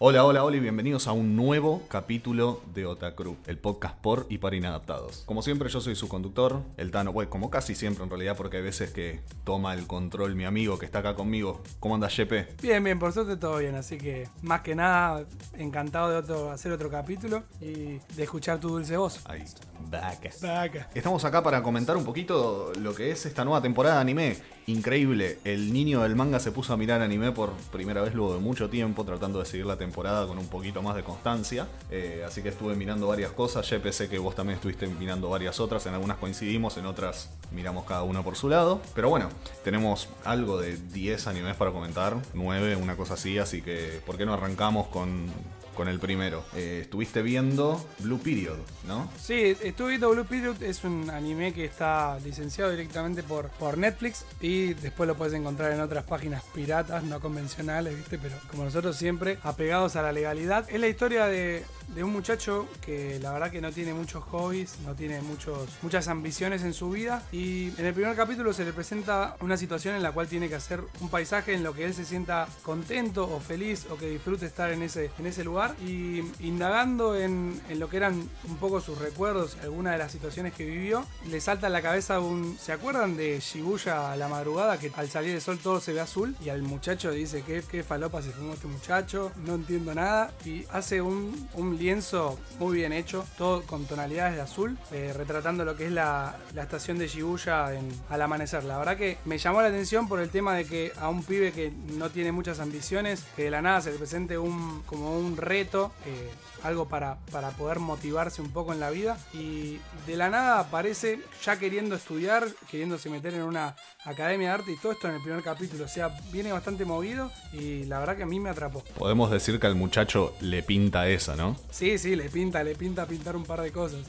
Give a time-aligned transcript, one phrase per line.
[0.00, 4.38] Hola, hola, hola y bienvenidos a un nuevo capítulo de Otacru, el podcast por y
[4.38, 5.22] para inadaptados.
[5.24, 8.56] Como siempre, yo soy su conductor, el Tano, bueno, como casi siempre en realidad, porque
[8.56, 11.62] hay veces que toma el control mi amigo que está acá conmigo.
[11.78, 12.48] ¿Cómo anda, Yepe?
[12.60, 15.26] Bien, bien, por suerte todo bien, así que más que nada,
[15.56, 19.20] encantado de otro, hacer otro capítulo y de escuchar tu dulce voz.
[19.26, 19.44] Ahí,
[19.90, 20.30] vaca.
[20.42, 20.88] Vaca.
[20.92, 24.36] Estamos acá para comentar un poquito lo que es esta nueva temporada de anime.
[24.66, 28.40] Increíble, el niño del manga se puso a mirar anime por primera vez luego de
[28.40, 31.68] mucho tiempo, tratando de seguir la temporada con un poquito más de constancia.
[31.90, 33.68] Eh, así que estuve mirando varias cosas.
[33.68, 35.84] Ya pensé que vos también estuviste mirando varias otras.
[35.84, 38.80] En algunas coincidimos, en otras miramos cada una por su lado.
[38.94, 39.28] Pero bueno,
[39.64, 43.36] tenemos algo de 10 animes para comentar, 9, una cosa así.
[43.36, 45.26] Así que, ¿por qué no arrancamos con,
[45.74, 46.44] con el primero?
[46.54, 48.56] Eh, estuviste viendo Blue Period,
[48.86, 49.10] ¿no?
[49.20, 54.24] Sí, estuve viendo Blue Period, es un anime que está licenciado directamente por, por Netflix
[54.40, 58.18] y después lo puedes encontrar en otras páginas piratas, no convencionales, ¿viste?
[58.18, 60.68] Pero como nosotros siempre, apegados a la legalidad.
[60.70, 64.78] Es la historia de, de un muchacho que la verdad que no tiene muchos hobbies,
[64.84, 67.22] no tiene muchos, muchas ambiciones en su vida.
[67.32, 70.54] Y en el primer capítulo se le presenta una situación en la cual tiene que
[70.54, 74.46] hacer un paisaje en lo que él se sienta contento o feliz o que disfrute
[74.46, 75.74] estar en ese, en ese lugar.
[75.86, 80.54] Y indagando en, en lo que eran un poco sus recuerdos, algunas de las situaciones
[80.54, 82.56] que vivió, le salta a la cabeza un...
[82.58, 86.00] ¿Se acuerdan de Shibuya a la madrugada que al salir el sol todo se ve
[86.00, 86.36] azul?
[86.44, 90.64] Y al muchacho dice que qué falopa se fumó este muchacho, no entiendo nada y
[90.72, 95.86] hace un lienzo muy bien hecho, todo con tonalidades de azul, eh, retratando lo que
[95.86, 98.64] es la, la estación de Shibuya en- al amanecer.
[98.64, 101.52] La verdad que me llamó la atención por el tema de que a un pibe
[101.52, 105.36] que no tiene muchas ambiciones, que de la nada se le presente un, como un
[105.36, 106.30] reto, eh,
[106.62, 111.20] algo para, para poder motivarse un poco en la vida, y de la nada aparece
[111.44, 115.22] ya queriendo estudiar, queriéndose meter en una academia de arte y todo esto en el
[115.22, 115.84] primer capítulo.
[115.84, 118.82] O sea, viene bastante movido y la verdad que a mí me atrapó.
[118.98, 121.56] Podemos decir que al muchacho le pinta esa, ¿no?
[121.74, 124.02] Sí, sí, le pinta, le pinta pintar un par de cosas.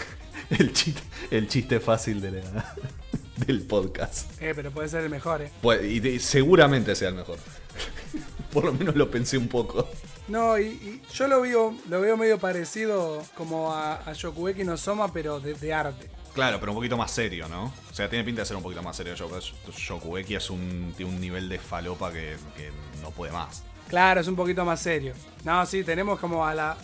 [0.50, 2.74] El chiste, el chiste fácil de la-
[3.46, 4.40] del podcast.
[4.42, 5.50] Eh, pero puede ser el mejor, eh.
[5.60, 7.38] Pues, y seguramente sea el mejor.
[8.52, 9.86] Por lo menos lo pensé un poco.
[10.28, 14.12] No, y, y yo lo veo, lo veo medio parecido como a, a
[14.64, 16.08] no Soma, pero de, de arte.
[16.32, 17.72] Claro, pero un poquito más serio, ¿no?
[17.90, 19.14] O sea, tiene pinta de ser un poquito más serio.
[19.14, 22.70] Shokugeki es un, tiene un nivel de falopa que, que
[23.02, 23.62] no puede más.
[23.88, 25.12] Claro, es un poquito más serio.
[25.44, 26.76] No, sí, tenemos como a la,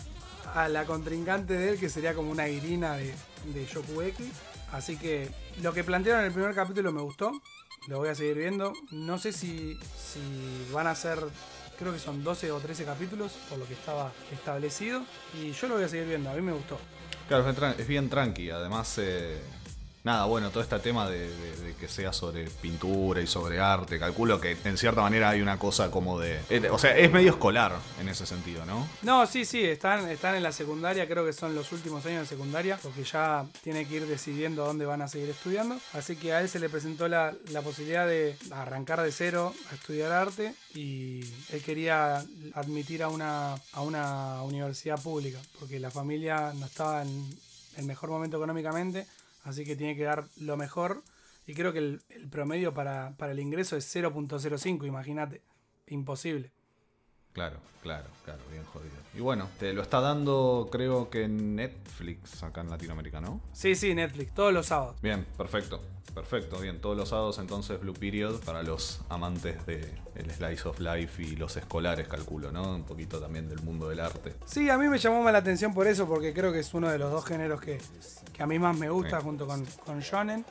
[0.53, 3.13] a la contrincante de él, que sería como una Irina de,
[3.53, 4.31] de Shokugeki.
[4.71, 5.29] Así que
[5.61, 7.31] lo que plantearon en el primer capítulo me gustó.
[7.87, 8.73] Lo voy a seguir viendo.
[8.91, 10.19] No sé si, si
[10.73, 11.19] van a ser,
[11.79, 15.03] creo que son 12 o 13 capítulos, por lo que estaba establecido.
[15.41, 16.77] Y yo lo voy a seguir viendo, a mí me gustó.
[17.27, 18.49] Claro, es bien tranqui.
[18.49, 19.39] Además, eh,
[20.07, 21.29] nada, bueno, todo este tema de,
[21.79, 23.99] que sea sobre pintura y sobre arte.
[23.99, 26.39] Calculo que en cierta manera hay una cosa como de.
[26.49, 28.87] eh, o sea, es medio escolar en ese sentido, ¿no?
[29.03, 32.25] No, sí, sí, están, están en la secundaria, creo que son los últimos años de
[32.25, 35.77] secundaria, porque ya tiene que ir decidiendo dónde van a seguir estudiando.
[35.93, 39.75] Así que a él se le presentó la, la posibilidad de arrancar de cero a
[39.75, 41.19] estudiar arte y
[41.51, 47.37] él quería admitir a una, a una universidad pública, porque la familia no estaba en
[47.75, 49.05] el mejor momento económicamente,
[49.47, 51.03] así que tiene que dar lo mejor.
[51.45, 55.41] Y creo que el, promedio para, para el ingreso es 0.05, imagínate,
[55.87, 56.51] imposible.
[57.31, 58.95] Claro, claro, claro, bien jodido.
[59.17, 63.41] Y bueno, te lo está dando, creo que Netflix acá en Latinoamérica, ¿no?
[63.51, 64.95] Sí, sí, Netflix, todos los sábados.
[65.01, 65.81] Bien, perfecto.
[66.13, 66.79] Perfecto, bien.
[66.81, 71.35] Todos los sábados entonces Blue Period para los amantes de el Slice of Life y
[71.35, 72.75] los escolares, calculo, ¿no?
[72.75, 74.33] Un poquito también del mundo del arte.
[74.45, 76.89] Sí, a mí me llamó más la atención por eso, porque creo que es uno
[76.89, 77.79] de los dos géneros que,
[78.33, 79.23] que a mí más me gusta Sí.
[79.25, 80.43] junto con, con Shonen.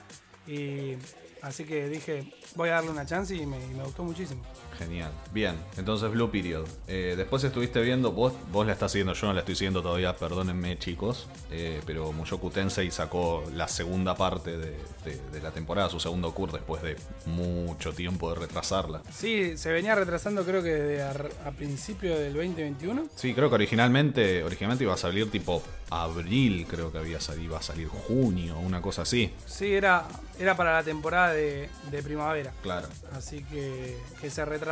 [0.47, 0.97] Y
[1.43, 4.43] así que dije, voy a darle una chance y me, y me gustó muchísimo.
[4.79, 5.11] Genial.
[5.33, 6.67] Bien, entonces Blue Period.
[6.89, 10.15] Eh, después estuviste viendo, vos, vos la estás siguiendo, yo no la estoy siguiendo todavía,
[10.17, 14.71] perdónenme chicos, eh, pero Mushoku Tensei sacó la segunda parte de,
[15.05, 19.03] de- de la temporada, su segundo cur, después de mucho tiempo de retrasarla.
[19.13, 21.11] Sí, se venía retrasando creo que desde a,
[21.49, 23.07] a principio del 2021.
[23.15, 27.59] Sí, creo que originalmente, originalmente iba a salir tipo abril, creo que había salido, iba
[27.59, 29.31] a salir junio, una cosa así.
[29.47, 30.05] Sí, era,
[30.39, 32.53] era para la temporada de, de primavera.
[32.63, 32.89] Claro.
[33.17, 34.66] Así que, que se retrasó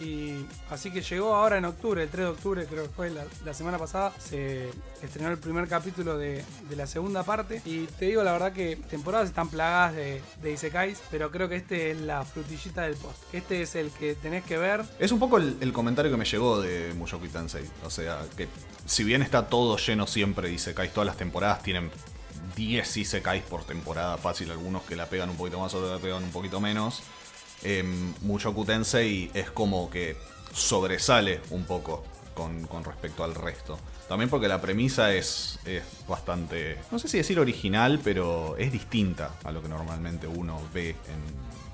[0.00, 3.54] y así que llegó ahora en octubre, el 3 de octubre creo que fue la,
[3.54, 4.70] semana pasada, se
[5.02, 8.76] estrenó el primer capítulo de, de la segunda parte y te digo la verdad que
[8.76, 13.18] temporadas están plagadas de, de Isekais, pero creo que este es la frutillita del post.
[13.32, 14.84] Este es el que tenés que ver.
[14.98, 17.64] Es un poco el, comentario que me llegó de Mushoku Tensei.
[17.84, 18.48] O sea, que
[18.86, 21.90] si bien está todo lleno siempre de Isekais, todas las temporadas tienen
[22.56, 26.22] 10 Isekais por temporada, fácil, algunos que la pegan un poquito más, otros la pegan
[26.22, 27.02] un poquito menos.
[27.64, 27.82] Eh,
[28.22, 30.16] Mushoku Tensei es como que
[30.52, 33.78] sobresale un poco con, respecto al resto.
[34.08, 35.58] También porque la premisa es,
[36.06, 40.94] bastante, no sé si decir original, pero es distinta a lo que normalmente uno ve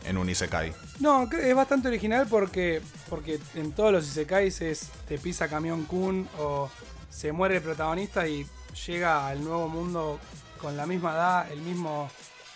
[0.05, 0.73] en, un Isekai.
[1.01, 6.29] No, es bastante original porque, porque en todos los Isekais es te pisa camión Kun
[6.39, 6.71] o
[7.11, 8.47] se muere el protagonista y
[8.87, 10.21] llega al nuevo mundo
[10.61, 12.09] con la misma edad, el mismo,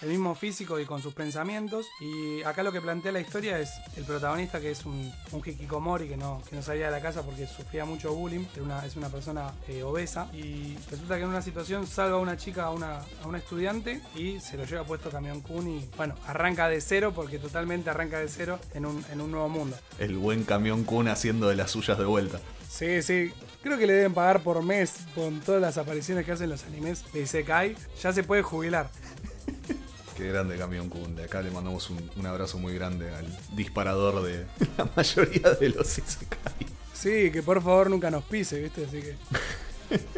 [0.04, 1.86] el mismo físico y con sus pensamientos.
[2.00, 6.08] Y acá lo que plantea la historia es el protagonista que es un, un hikikomori
[6.08, 8.96] que no, que no salía de la casa porque sufría mucho bullying, era una, es
[8.96, 12.70] una persona eh, obesa y resulta que en una situación salva a una chica, a
[12.70, 16.80] una, a una estudiante y se lo lleva puesto camión Kun y bueno, arranca de
[16.80, 19.76] cero porque totalmente arranca de cero en un, en un nuevo mundo.
[19.98, 22.40] El buen camión Kun haciendo de las suyas de vuelta.
[22.68, 23.32] Sí, sí.
[23.62, 27.04] Creo que le deben pagar por mes con todas las apariciones que hacen los animes
[27.12, 27.76] de Isekai.
[28.02, 28.90] Ya se puede jubilar.
[30.16, 31.16] Qué grande camión Kun.
[31.16, 33.26] De acá le mandamos un, un abrazo muy grande al
[33.56, 34.46] disparador de
[34.78, 36.66] la mayoría de los Isekai.
[36.92, 38.84] Sí, que por favor nunca nos pise, ¿viste?
[38.84, 39.14] Así que.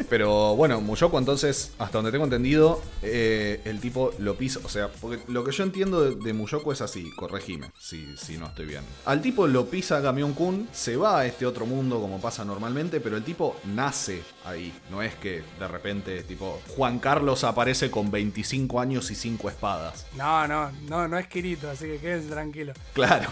[0.09, 4.59] Pero bueno, Muyoko entonces, hasta donde tengo entendido, eh, el tipo lo pisa.
[4.63, 8.37] O sea, porque lo que yo entiendo de, de Muyoko es así, corregime si, si
[8.37, 8.83] no estoy bien.
[9.05, 12.99] Al tipo lo pisa Camión Kun, se va a este otro mundo como pasa normalmente,
[12.99, 14.73] pero el tipo nace ahí.
[14.89, 20.05] No es que de repente, tipo, Juan Carlos aparece con 25 años y 5 espadas.
[20.15, 22.77] No, no, no, no es Kirito, así que quédense tranquilos.
[22.93, 23.29] Claro.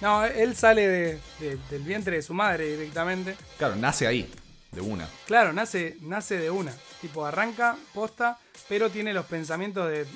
[0.00, 3.36] No, él sale de- de- del vientre de su madre directamente.
[3.56, 4.28] claro, nace ahí,
[4.72, 5.08] de una.
[5.26, 6.72] Claro, nace, nace de una.
[7.00, 8.38] Tipo, arranca, posta,
[8.68, 10.06] pero tiene los pensamientos de,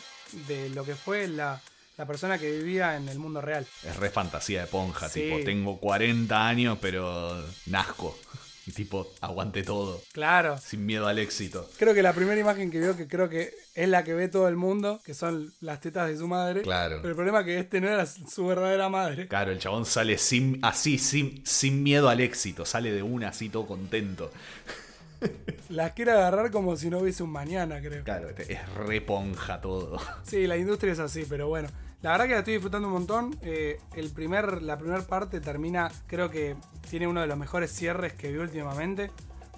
[0.49, 1.61] de lo que fue la,
[1.97, 3.67] la persona que vivía en el mundo real.
[3.85, 5.21] Es re fantasía de ponja, Sí.
[5.21, 8.19] tipo, tengo 40 años, pero nazco.
[8.67, 10.59] Y tipo, aguante todo, Claro.
[10.59, 11.71] sin miedo al éxito.
[11.79, 14.49] Creo que la primera imagen que vio, que creo que es la que ve todo
[14.49, 16.63] el mundo, que son las tetas de su madre.
[16.63, 16.97] Claro.
[16.97, 19.29] Pero el problema es que este no era su verdadera madre.
[19.29, 23.49] Claro, el chabón sale sin, así, sin, sin miedo al éxito, sale de una así
[23.49, 24.33] todo contento.
[25.69, 28.05] Las quiere agarrar como si no hubiese un mañana, creo.
[28.05, 29.99] Claro, este, es re ponja todo.
[30.25, 31.69] Sí, la industria es así, pero bueno.
[32.03, 33.39] La verdad que la estoy disfrutando un montón.
[33.43, 36.57] Eh, el primer, la primera parte termina, creo que
[36.89, 39.11] tiene uno de los mejores cierres que vi últimamente.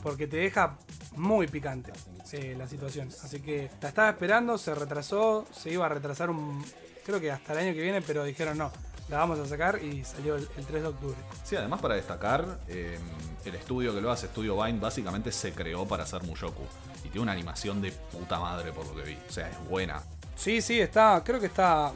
[0.03, 0.79] Porque te deja
[1.17, 1.93] muy picante
[2.33, 3.09] eh, la situación.
[3.23, 6.65] Así que la estaba esperando, se retrasó, se iba a retrasar un.
[7.05, 8.71] Creo que hasta el año que viene, pero dijeron no,
[9.09, 11.17] la vamos a sacar y salió el, el 3 de octubre.
[11.43, 12.99] Sí, además para destacar, eh,
[13.45, 16.63] el estudio que lo hace, Studio Vine, básicamente se creó para hacer Mushoku.
[16.99, 19.19] Y tiene una animación de puta madre por lo que vi.
[19.29, 20.03] O sea, es buena.
[20.37, 21.93] Sí, sí, está, creo que está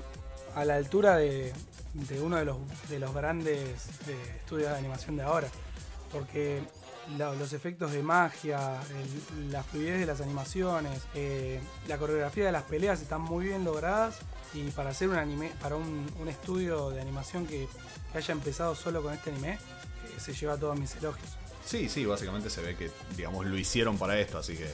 [0.55, 1.53] a la altura de,
[2.23, 2.57] uno de los,
[2.89, 3.59] de los grandes
[4.09, 5.49] eh, estudios de animación de ahora.
[6.11, 6.61] Porque
[7.19, 8.79] los efectos de magia,
[9.51, 14.19] la fluidez de las animaciones, eh, la coreografía de las peleas están muy bien logradas.
[14.55, 17.67] Y para hacer un anime, para un, estudio de animación que,
[18.13, 19.59] que haya empezado solo con este anime, eh,
[20.19, 21.29] se lleva todos mis elogios.
[21.65, 24.69] Sí, sí, básicamente se ve que, digamos, lo hicieron para esto, así que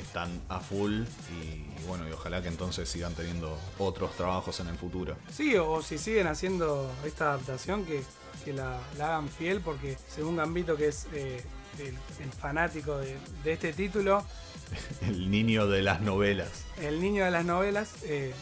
[0.00, 1.02] están a full
[1.32, 5.16] y bueno, y ojalá que entonces sigan teniendo otros trabajos en el futuro.
[5.32, 8.02] Sí, o si siguen haciendo esta adaptación, que,
[8.44, 11.42] que la, la hagan fiel, porque según Gambito, que es eh,
[11.78, 11.94] el,
[12.24, 14.24] el fanático de, de este título,
[15.02, 16.48] El niño de las novelas.
[16.80, 18.32] el niño de las novelas, eh,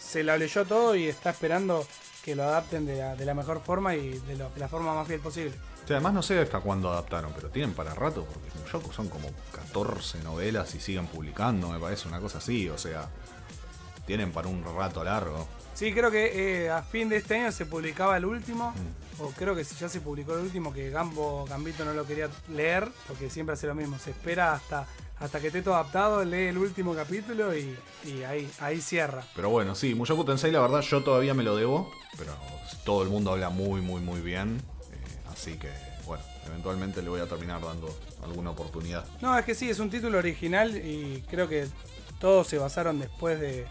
[0.00, 1.86] se lo leyó todo y está esperando
[2.24, 4.94] que lo adapten de la, de la mejor forma y de, lo- de la forma
[4.94, 5.54] más fiel posible.
[5.92, 9.28] Sea, además no sé hasta cuándo adaptaron, pero tienen para rato, porque Mushoku son como
[9.54, 13.10] 14 novelas y siguen publicando, me parece una cosa así, o sea,
[14.06, 15.46] tienen para un rato largo.
[15.74, 18.72] Sí, creo que eh, a fin de este año se publicaba el último,
[19.18, 22.30] o creo que si ya se publicó el último, que Gambo Gambito no lo quería
[22.48, 24.86] leer, porque siempre hace lo mismo, se espera hasta,
[25.20, 29.22] hasta que esté todo adaptado, lee el último capítulo y, y ahí, ahí cierra.
[29.36, 32.32] Pero bueno, sí, Mushoku Tensei la verdad yo todavía me lo debo, pero
[32.86, 34.62] todo el mundo habla muy, muy, muy bien,
[35.42, 35.68] así que
[36.06, 37.88] bueno, eventualmente le voy a terminar dando
[38.22, 39.04] alguna oportunidad.
[39.20, 41.66] No, es que sí, es un título original y creo que
[42.20, 43.66] todos se basaron después de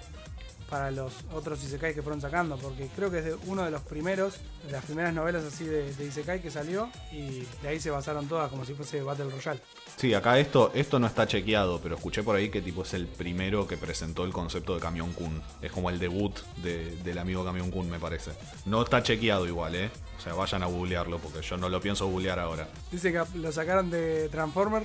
[0.72, 3.82] para los otros Isekai que fueron sacando, porque creo que es de uno de los
[3.82, 7.92] primeros, de las primeras novelas así de, de Isekai que salió y de ahí se
[7.92, 9.60] basaron todas como si fuese Battle Royale.
[9.98, 13.06] Sí, acá esto, esto no está chequeado, pero escuché por ahí que tipo es el
[13.06, 15.42] primero que presentó el concepto de Camión Kun.
[15.62, 18.32] Es como el debut de- del amigo Camión Kun, me parece.
[18.66, 19.92] No está chequeado igual, ¿eh?
[20.18, 22.68] O sea, vayan a googlearlo, porque yo no lo pienso googlear ahora.
[22.92, 24.84] Dice que lo sacaron de Transformer,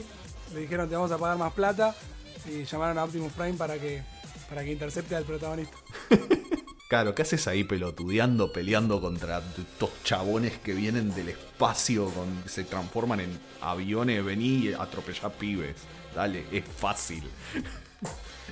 [0.52, 1.94] le dijeron te vamos a pagar más plata
[2.44, 4.02] y llamaron a Optimus Prime para que,
[4.48, 5.76] para que intercepte al protagonista.
[6.88, 12.62] Claro, ¿qué haces ahí pelotudeando, peleando contra estos chabones que vienen del espacio, con, se
[12.62, 15.74] transforman en aviones, vení y atropellá pibes?
[16.14, 17.24] Dale, es fácil.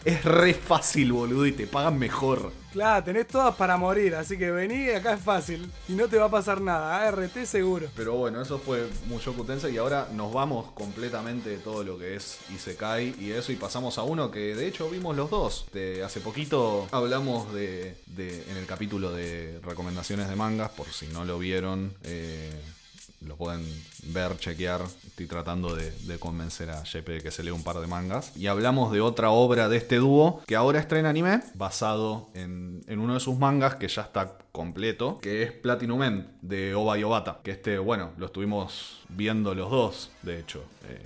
[0.05, 2.53] Es re fácil, boludo, y te pagan mejor.
[2.75, 5.71] Claro, tenés todas para morir, así que vení, acá es fácil.
[5.88, 7.87] Y no te va a pasar nada, ART seguro.
[7.95, 12.16] Pero bueno, eso fue Mushoku Tensei y ahora nos vamos completamente de todo lo que
[12.16, 15.66] es Isekai y eso y pasamos a uno que de hecho vimos los dos.
[15.73, 21.25] De hace poquito hablamos de, en el capítulo de recomendaciones de mangas, por si no
[21.25, 21.95] lo vieron.
[22.02, 22.50] eh,
[23.26, 23.64] lo pueden
[24.04, 24.83] ver, chequear.
[25.07, 28.37] Estoy tratando de, convencer a JP de que se lea un par de mangas.
[28.37, 33.14] Y hablamos de otra obra de este dúo que ahora estrena anime, basado en uno
[33.14, 37.40] de sus mangas que ya está completo, que es Platinum End de Oba Yobata.
[37.42, 41.00] Que este, bueno, lo estuvimos viendo los dos, de hecho, eh.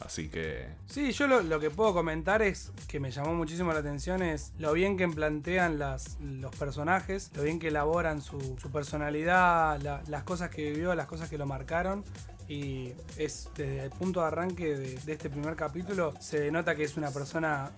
[0.00, 4.22] Así que Sí, yo lo, que puedo comentar es que me llamó muchísimo la atención
[4.22, 8.38] es lo bien que plantean las, los personajes, lo bien que elaboran su,
[8.72, 12.04] personalidad, la- las cosas que vivió, las cosas que lo marcaron.
[12.48, 16.84] Y es desde el punto de arranque de, de este primer capítulo, se denota que
[16.84, 17.70] es una persona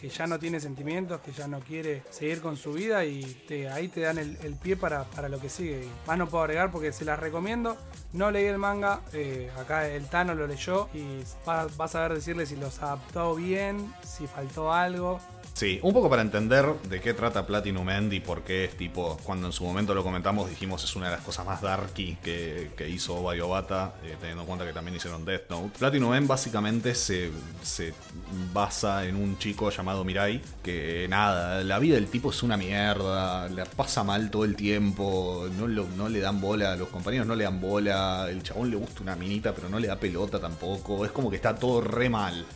[0.00, 3.24] que ya no tiene sentimientos, que ya no quiere seguir con su vida y
[3.72, 5.88] ahí te dan el, pie para, para lo que sigue.
[6.06, 7.76] Más no puedo agregar porque se las recomiendo.
[8.12, 12.14] No leí el manga, eh, acá el Tano lo leyó y va- vas a ver
[12.14, 15.20] decirle si los adaptó bien, si faltó algo.
[15.58, 19.18] Sí, un poco para entender de qué trata Platinum End y por qué es tipo,
[19.24, 22.70] cuando en su momento lo comentamos, dijimos es una de las cosas más darky que,
[22.76, 25.76] que hizo Oba Yobata, eh, teniendo en cuenta que también hicieron Death Note.
[25.76, 27.92] Platinum End básicamente se, se
[28.54, 33.48] basa en un chico llamado Mirai, que nada, la vida del tipo es una mierda,
[33.48, 37.42] le pasa mal todo el tiempo, no, no le dan bola, los compañeros no le
[37.42, 41.10] dan bola, el chabón le gusta una minita pero no le da pelota tampoco, es
[41.10, 42.46] como que está todo re mal.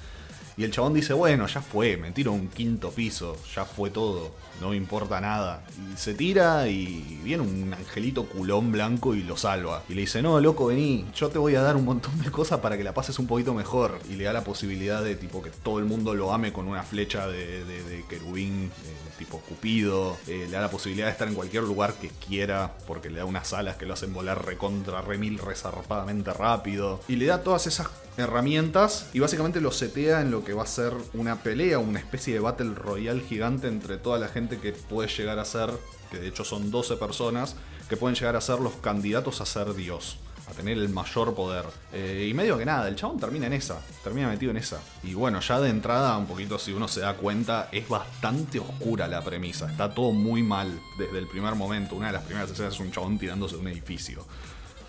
[0.56, 4.32] Y el chabón dice, bueno, ya fue, me tiro un quinto piso, ya fue todo,
[4.61, 5.64] no me importa nada.
[5.92, 9.82] Y se tira y viene un angelito culón blanco y lo salva.
[9.88, 12.61] Y le dice, no, loco, vení, yo te voy a dar un montón de cosas
[12.61, 13.99] para que la pases un poquito mejor.
[14.11, 16.82] Y le da la posibilidad de tipo que todo el mundo lo ame con una
[16.82, 20.16] flecha de, de- de querubín, eh, tipo Cupido.
[20.26, 23.25] Eh, le da la posibilidad de estar en cualquier lugar que quiera, porque le da
[23.25, 27.00] unas alas que lo hacen volar recontra, remil, resarpadamente rápido.
[27.09, 30.66] Y le da todas esas herramientas y básicamente lo setea en lo que va a
[30.66, 35.09] ser una pelea, una especie de Battle Royale gigante entre toda la gente que puede
[35.09, 35.71] llegar a ser,
[36.11, 37.57] que de hecho son 12 personas,
[37.88, 40.19] que pueden llegar a ser los candidatos a ser Dios.
[40.49, 41.64] A tener el mayor poder.
[41.92, 43.81] Eh, y medio que nada, el chabón termina en esa.
[44.02, 44.81] Termina metido en esa.
[45.02, 49.07] Y bueno, ya de entrada, un poquito si uno se da cuenta, es bastante oscura
[49.07, 49.71] la premisa.
[49.71, 51.95] Está todo muy mal desde el primer momento.
[51.95, 54.26] Una de las primeras escenas es un chabón tirándose de un edificio.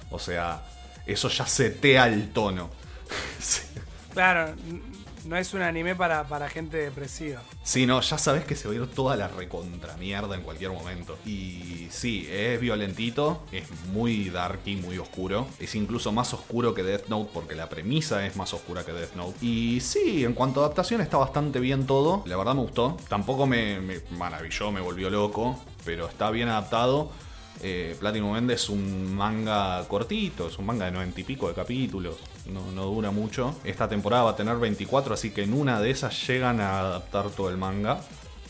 [0.09, 0.63] O sea,
[1.05, 2.69] eso ya setea el tono.
[3.39, 3.61] Sí.
[4.13, 4.53] Claro,
[5.25, 7.41] no es un anime para, para gente depresiva.
[7.63, 10.71] Sí, no, ya sabes que se va a ir toda la recontra mierda en cualquier
[10.71, 11.17] momento.
[11.25, 15.47] Y sí, es violentito, es muy darky, muy oscuro.
[15.59, 19.15] Es incluso más oscuro que Death Note porque la premisa es más oscura que Death
[19.15, 19.45] Note.
[19.45, 22.23] Y sí, en cuanto a adaptación está bastante bien todo.
[22.25, 22.97] La verdad me gustó.
[23.07, 27.11] Tampoco me, me maravilló, me volvió loco, pero está bien adaptado.
[27.65, 31.53] Eh, Platinum End es un manga cortito, es un manga de 90 y pico de
[31.53, 32.17] capítulos,
[32.47, 33.55] no, no dura mucho.
[33.63, 37.29] Esta temporada va a tener 24, así que en una de esas llegan a adaptar
[37.29, 38.01] todo el manga.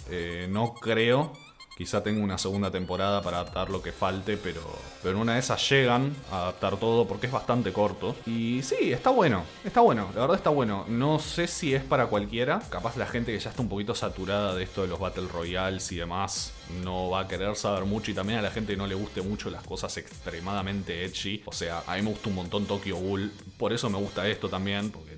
[0.10, 1.32] Eh, no creo,
[1.78, 4.62] quizá tenga una segunda temporada para adaptar lo que falte, pero,
[5.04, 8.16] pero en una de esas llegan a adaptar todo porque es bastante corto.
[8.26, 10.86] Y sí, está bueno, está bueno, la verdad está bueno.
[10.88, 14.56] No sé si es para cualquiera, capaz la gente que ya está un poquito saturada
[14.56, 16.53] de esto de los Battle Royales y demás
[16.84, 19.50] no va a querer saber mucho y también a la gente no le guste mucho
[19.50, 21.42] las cosas extremadamente edgy.
[21.46, 24.50] O sea, a mí me gusta un montón Tokyo Ghoul, por eso me gusta esto
[24.50, 25.18] también, porque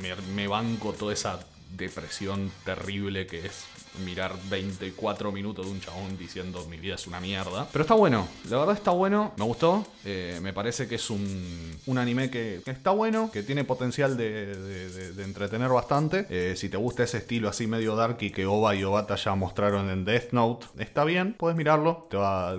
[0.00, 1.40] me, me- me banco toda esa
[1.76, 3.64] depresión terrible que es
[4.04, 7.66] mirar 24 minutos de un chabón diciendo mi vida es una mierda.
[7.72, 9.84] Pero está bueno, la verdad está bueno, me gustó.
[10.04, 14.54] Eh, me parece que es un, un anime que, está bueno, que tiene potencial de,
[14.56, 16.26] de- de- entretener bastante.
[16.30, 19.90] Eh, si te gusta ese estilo así medio dark que Oba y Obata ya mostraron
[19.90, 22.08] en Death Note, está bien, puedes mirarlo,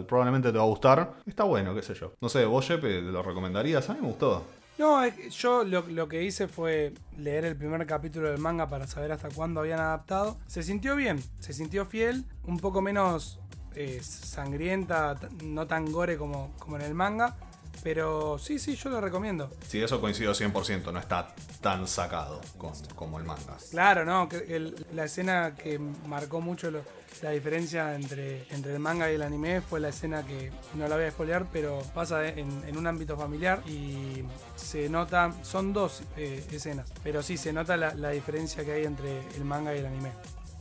[0.07, 1.13] probablemente te va a gustar.
[1.25, 2.13] Está bueno, qué sé yo.
[2.21, 3.89] No sé, vos, ¿lo recomendarías?
[3.89, 4.43] A mí me gustó.
[4.81, 9.11] No, yo lo, lo que hice fue leer el primer capítulo del manga para saber
[9.11, 10.39] hasta cuándo habían adaptado.
[10.47, 13.39] Se sintió bien, se sintió fiel, un poco menos
[13.75, 17.37] eh, sangrienta, no tan gore como, como en el manga.
[17.83, 19.49] Pero sí, sí, yo lo recomiendo.
[19.67, 23.57] Sí, eso coincido 100%, no está tan sacado con- como el manga.
[23.71, 26.83] Claro, no, el- la escena que marcó mucho lo-
[27.23, 30.95] la diferencia entre, entre el manga y el anime fue la escena que no la
[30.95, 34.23] voy a spoilear, pero pasa en, en un ámbito familiar y
[34.55, 38.85] se nota, son dos eh, escenas, pero sí se nota la, la diferencia que hay
[38.85, 40.11] entre el manga y el anime.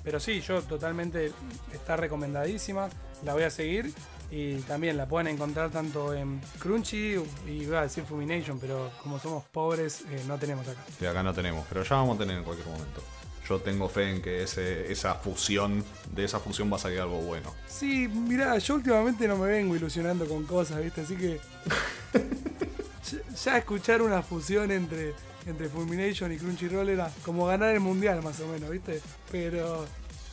[0.03, 1.33] Pero sí, yo totalmente
[1.75, 2.89] está recomendadísima,
[3.25, 3.93] la voy a seguir
[4.31, 9.19] y también la pueden encontrar tanto en Crunchy y iba a decir Fumination, pero como
[9.19, 10.81] somos pobres eh, no tenemos acá.
[10.99, 13.03] De acá no tenemos, pero ya vamos a tener en cualquier momento.
[13.49, 15.85] yo tengo fe en que ese, esa fusión,
[16.15, 17.53] de esa fusión va a salir algo bueno.
[17.67, 21.01] Sí, mira, yo últimamente no me vengo ilusionando con cosas, ¿viste?
[21.01, 21.41] Así que.
[23.45, 25.15] ya escuchar una fusión entre,
[25.47, 29.01] entre Fulmination y Crunchyroll era como ganar el mundial, más o menos, ¿viste?
[29.33, 29.87] Pero.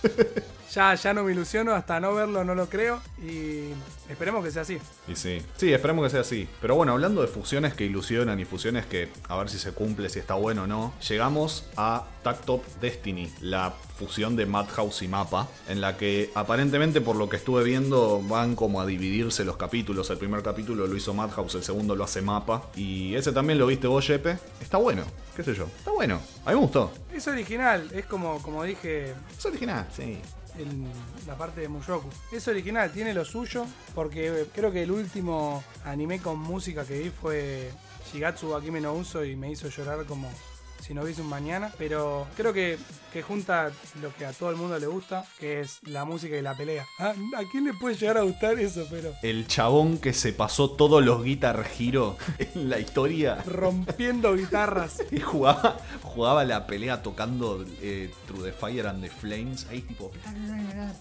[0.74, 3.72] ya, ya no me ilusiono, hasta no verlo no lo creo y
[4.10, 4.78] esperemos que sea así.
[5.08, 6.48] Y sí, sí, esperemos que sea así.
[6.62, 10.10] Pero bueno, hablando de fusiones que ilusionan y fusiones que a ver si se cumple,
[10.10, 15.48] si está bueno o no, llegamos a Tactop Destiny, la fusión de Madhouse y Mapa,
[15.68, 20.10] en la que aparentemente por lo que estuve viendo van como a dividirse los capítulos.
[20.10, 22.70] El primer capítulo lo hizo Madhouse, el segundo lo hace Mapa.
[22.76, 24.38] Y ese también lo viste vos, Jepe.
[24.62, 25.04] Está bueno,
[25.36, 25.66] qué sé yo.
[25.66, 26.22] Está bueno.
[26.46, 26.92] A mí me gustó.
[27.14, 29.14] Es original, es como, como dije.
[29.38, 30.20] Es original, sí
[31.26, 32.10] la parte de Mushoku.
[32.32, 37.10] Es original, tiene lo suyo, porque creo que el último anime con música que vi
[37.10, 37.72] fue
[38.12, 40.30] Shigatsu Akime no Uso y me hizo llorar como
[40.88, 42.77] si no hubiese un mañana, pero creo que,
[43.12, 46.41] que, junta lo que a todo el mundo le gusta, que es la música y
[46.41, 46.86] la pelea.
[47.00, 47.13] ¿A,
[47.51, 48.88] quién le puede llegar a gustar eso?
[48.89, 53.44] Pero El chabón que se pasó todos los Guitar Hero en la historia.
[53.46, 55.03] Rompiendo guitarras.
[55.12, 60.12] y jugaba, jugaba la pelea tocando eh, Through the Fire and the Flames, ahí tipo,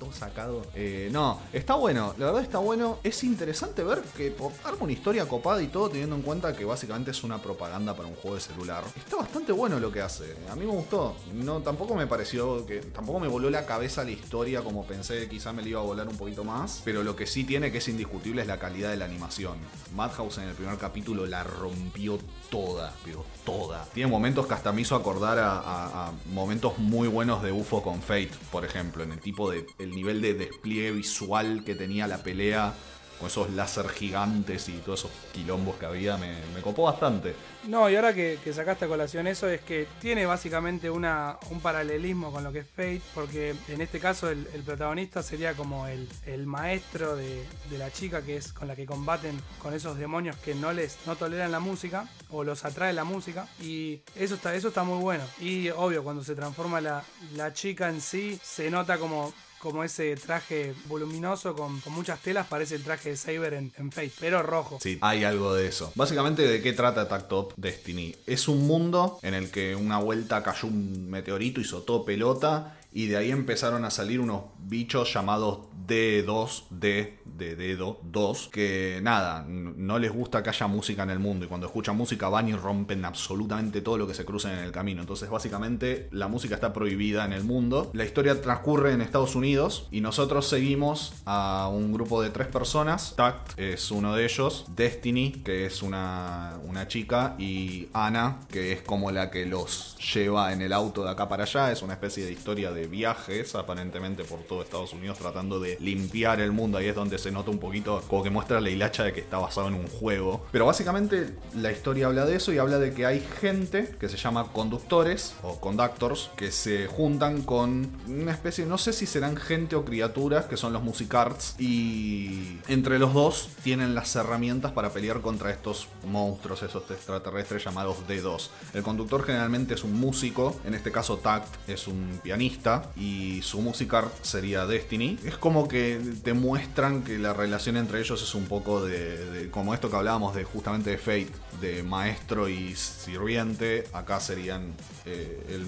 [0.01, 0.67] todo sacado.
[0.75, 2.99] Eh, no, está bueno, la verdad está bueno.
[3.05, 7.13] Es interesante ver que arma una historia copada y todo, teniendo en cuenta que básicamente
[7.13, 8.83] es una propaganda para un juego de celular.
[8.97, 10.37] Está bastante bueno lo que hace.
[10.51, 11.17] A mí me gustó.
[11.35, 12.81] No, tampoco me pareció que.
[12.81, 16.09] Tampoco me voló la cabeza la historia como pensé, quizá me la iba a volar
[16.09, 16.83] un poquito más.
[16.85, 19.57] Pero lo que sí tiene que es indiscutible es la calidad de la animación.
[19.95, 22.19] Madhouse en el primer capítulo la rompió
[22.51, 23.85] toda, pero toda.
[23.95, 28.31] Tiene momentos que hasta me hizo acordar a, momentos muy buenos de UFO con Fate,
[28.51, 29.67] por ejemplo, en el tipo de.
[29.79, 32.75] el nivel de despliegue visual que tenía la pelea
[33.19, 37.35] con esos láser gigantes y todos esos quilombos que había, me, copó bastante.
[37.69, 42.33] No, y ahora que, sacaste a colación eso, es que tiene básicamente una, un paralelismo
[42.33, 46.09] con lo que es Fate, porque en este caso el, protagonista sería como el,
[46.47, 47.45] maestro de,
[47.79, 51.17] la chica que es con la que combaten con esos demonios que no les no
[51.17, 55.25] toleran la música o los atrae la música y eso está eso está muy bueno
[55.41, 57.03] y obvio cuando se transforma la,
[57.35, 62.77] la chica en sí se nota como como ese traje voluminoso con, muchas telas, parece
[62.77, 64.79] el traje de Saber en, en, Fate, pero rojo.
[64.81, 65.93] Sí, hay algo de eso.
[65.95, 68.15] Básicamente, ¿de qué trata Top Destiny?
[68.27, 73.09] Es un mundo en el que una vuelta cayó un meteorito, hizo todo pelota y
[73.09, 79.45] de ahí empezaron a salir unos bichos llamados D2, D de dedo 2, que nada,
[79.47, 82.55] no les gusta que haya música en el mundo y cuando escuchan música van y
[82.55, 85.03] rompen absolutamente todo lo que se cruza en el camino.
[85.03, 87.91] Entonces básicamente la música está prohibida en el mundo.
[87.93, 89.46] La historia transcurre en Estados Unidos
[89.93, 93.15] y nosotros seguimos a un grupo de tres personas.
[93.15, 98.83] Tact es uno de ellos, Destiny, que es una, una chica, y Ana, que es
[98.83, 101.71] como la que los lleva en el auto de acá para allá.
[101.71, 106.41] Es una especie de historia de viajes aparentemente por todo Estados Unidos tratando de limpiar
[106.41, 106.79] el mundo.
[106.79, 109.39] Ahí es donde se nota un poquito como que muestra la hilacha de que está
[109.39, 110.45] basado en un juego.
[110.51, 114.17] Pero básicamente la historia habla de eso y habla de que hay gente que se
[114.17, 119.77] llama conductores o conductors que se juntan con una especie, no sé si serán gente
[119.77, 125.21] o criaturas, que son los musicarts y entre los dos tienen las herramientas para pelear
[125.21, 128.49] contra estos monstruos, esos extraterrestres llamados D2.
[128.75, 133.61] El conductor generalmente es un músico, en este caso Tact es un pianista y su
[133.61, 135.19] musicart sería Destiny.
[135.25, 139.75] Es como que te muestran que la relación entre ellos es un poco de, como
[139.75, 143.89] esto que hablábamos de justamente de Fate, de maestro y sirviente.
[143.93, 145.65] Acá serían eh, el,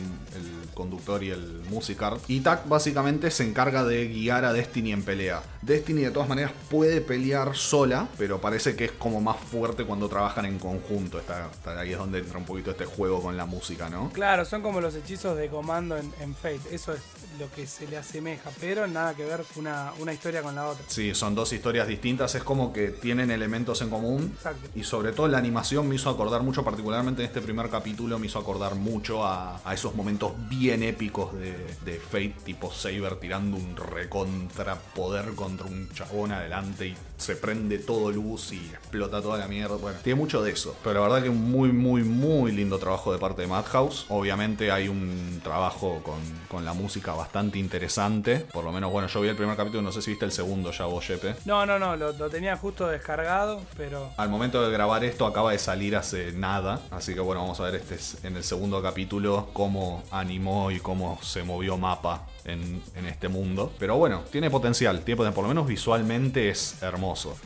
[0.78, 2.22] conductor y el musicart.
[2.28, 5.42] Y Tak básicamente se encarga de guiar a Destiny en pelea.
[5.60, 10.08] Destiny de todas maneras puede pelear sola, pero parece que es como más fuerte cuando
[10.08, 11.18] trabajan en conjunto.
[11.18, 14.10] Está, ahí es donde entra un poquito este juego con la música, ¿no?
[14.10, 16.60] Claro, son como los hechizos de comando en, en Fate.
[16.70, 17.00] Eso es
[17.38, 20.84] lo que se le asemeja, pero nada que ver una, una historia con la otra.
[20.88, 24.36] Sí, son dos historias distintas, es como que tienen elementos en común.
[24.74, 28.26] Y sobre todo la animación me hizo acordar mucho, particularmente en este primer capítulo, me
[28.26, 31.52] hizo acordar mucho a, esos momentos bien épicos de,
[31.84, 37.78] de, Fate, tipo Saber tirando un recontra poder contra un chabón adelante y se prende
[37.78, 39.76] todo luz y explota toda la mierda.
[39.76, 40.76] Bueno, tiene mucho de eso.
[40.82, 44.06] Pero la verdad que un muy, muy, muy lindo trabajo de parte de Madhouse.
[44.08, 48.46] Obviamente hay un trabajo con, con la música bastante interesante.
[48.52, 50.70] Por lo menos, bueno, yo vi el primer capítulo, no sé si viste el segundo
[50.70, 51.34] ya vos, Jepe.
[51.44, 54.10] No, no, no, lo, tenía justo descargado, pero...
[54.16, 56.80] Al momento de grabar esto acaba de salir hace nada.
[56.90, 61.18] Así que bueno, vamos a ver este en el segundo capítulo cómo animó y cómo
[61.22, 63.72] se movió mapa en, este mundo.
[63.78, 67.36] Pero bueno, tiene potencial, tiene potencial, por lo menos visualmente es hermoso.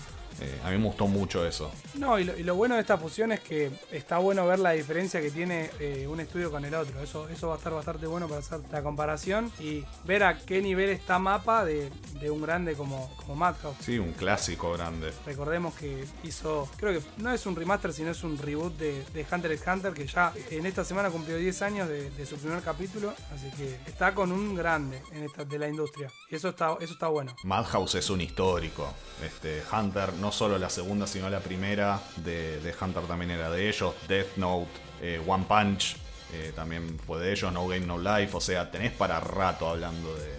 [0.42, 1.70] Eh, a mí me gustó mucho eso.
[1.94, 4.72] No, y lo, y lo bueno de esta fusión es que está bueno ver la
[4.72, 7.00] diferencia que tiene eh, un estudio con el otro.
[7.00, 10.60] Eso, eso va a estar bastante bueno para hacer la comparación y ver a qué
[10.60, 13.76] nivel está mapa de, de un grande como, como Madhouse.
[13.80, 15.12] Sí, un clásico grande.
[15.24, 19.26] Recordemos que hizo, creo que no es un remaster, sino es un reboot de, de
[19.30, 22.62] Hunter x Hunter, que ya en esta semana cumplió 10 años de, de su primer
[22.62, 26.10] capítulo, así que está con un grande en esta, de la industria.
[26.28, 27.36] Y eso está, eso está bueno.
[27.44, 28.92] Madhouse es un histórico.
[29.24, 33.68] Este, Hunter, no solo la segunda, sino la primera de, de Hunter también era de
[33.68, 33.94] ellos.
[34.08, 35.96] Death Note, eh, One Punch,
[36.32, 37.52] eh, también fue de ellos.
[37.52, 38.36] No Game No Life.
[38.36, 40.34] O sea, tenés para rato hablando de,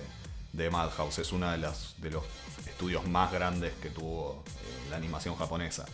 [0.54, 1.20] de Madhouse.
[1.20, 2.24] Es uno de, las, de los
[2.68, 5.86] estudios más grandes que tuvo eh, la animación japonesa.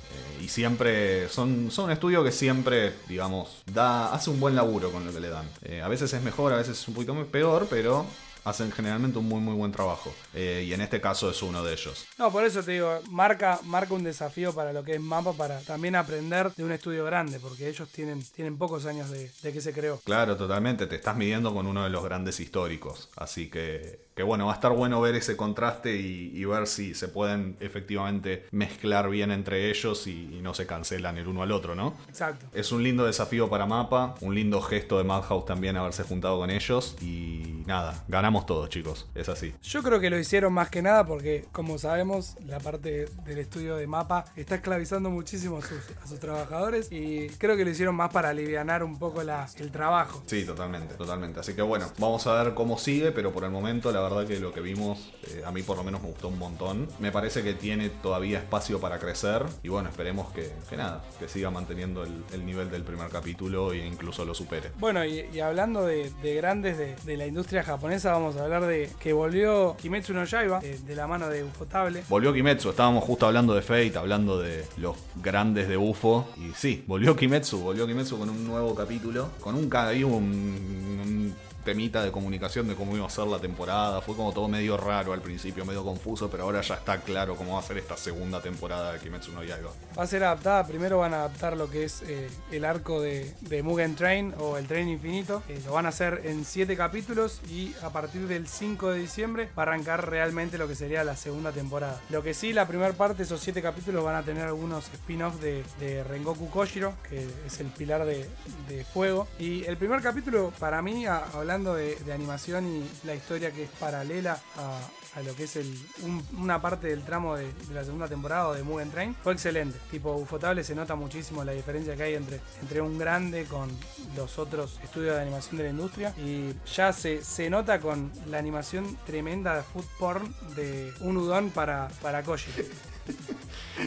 [0.41, 5.05] Y siempre son, son un estudio que siempre, digamos, da, hace un buen laburo con
[5.05, 5.47] lo que le dan.
[5.83, 8.05] A veces es mejor, a veces es un poquito peor, pero
[8.43, 10.13] hacen generalmente un muy muy buen trabajo.
[10.34, 12.06] Eh, y en este caso es uno de ellos.
[12.17, 15.60] No, por eso te digo, marca, marca un desafío para lo que es Mapa, para
[15.62, 19.62] también aprender de un estudio grande, porque ellos tienen, tienen pocos años de, de que
[19.62, 19.99] se creó.
[20.04, 20.88] Claro, totalmente.
[20.88, 23.10] Te estás midiendo con uno de los grandes históricos.
[23.15, 26.93] Así que, que bueno, va a estar bueno ver ese contraste y, y ver si
[26.93, 31.53] se pueden efectivamente mezclar bien entre ellos y, y no se cancelan el uno al
[31.53, 31.93] otro, ¿no?
[32.10, 32.45] Exacto.
[32.53, 36.49] Es un lindo desafío para Mapa, un lindo gesto de Madhouse también haberse juntado con
[36.49, 39.53] ellos y nada, ganamos todos chicos, es así.
[39.63, 43.77] Yo creo que lo hicieron más que nada porque, como sabemos, la parte del estudio
[43.77, 47.95] de Mapa está esclavizando muchísimo a sus, a sus trabajadores y creo que lo hicieron
[47.95, 50.21] más para aliviar un poco la, el trabajo.
[50.25, 51.39] Sí, totalmente, totalmente.
[51.39, 54.39] Así que bueno, vamos a ver cómo sigue, pero por el momento la verdad que
[54.39, 56.87] lo que vimos, eh, a mí por lo menos me gustó un montón.
[56.99, 61.27] Me parece que tiene todavía espacio para crecer y bueno, esperemos que, que nada, que
[61.27, 64.71] siga manteniendo el, el nivel del primer capítulo e incluso lo supere.
[64.79, 68.65] Bueno, y, y hablando de, de grandes de, de la industria japonesa, vamos a hablar
[68.65, 72.03] de que volvió Kimetsu no Yaiba, eh, de la mano de Ufotable.
[72.09, 76.27] Volvió Kimetsu, estábamos justo hablando de Fate, hablando de los grandes de UFO.
[76.37, 79.29] Y sí, volvió Kimetsu, volvió Kimetsu con un nuevo capítulo.
[79.39, 84.01] Con un, un, un temita de comunicación de cómo iba a ser la temporada.
[84.01, 87.53] Fue como todo medio raro al principio, medio confuso, pero ahora ya está claro cómo
[87.55, 89.71] va a ser esta segunda temporada de Kimetsu no Yaiba.
[89.97, 93.33] Va a ser adaptada, primero van a adaptar lo que es eh, el arco de,
[93.41, 95.43] de Mugen Train o el Tren Infinito.
[95.49, 99.49] Eh, lo van a hacer en 7 capítulos y a partir del 5 de diciembre
[99.57, 102.01] va a arrancar realmente lo que sería la segunda temporada.
[102.09, 105.63] Lo que sí, la primera parte, esos 7 capítulos van a tener algunos spin-offs de,
[105.79, 108.27] de Rengoku Koshiro, que es el pilar de,
[108.67, 109.27] de fuego.
[109.37, 113.69] Y el primer capítulo, para mí, a- hablando de, animación y la historia que es
[113.71, 115.67] paralela a, lo que es el,
[116.03, 119.79] un- una parte del tramo de, la segunda temporada de Mugen Train, fue excelente.
[119.89, 123.67] Tipo, Ufotable se nota muchísimo la diferencia que hay entre, entre un grande con
[124.15, 126.13] los otros estudios de animación de la industria.
[126.19, 131.49] Y ya se, se nota con la animación tremenda de food porn de un udon
[131.49, 132.51] para, para Koji.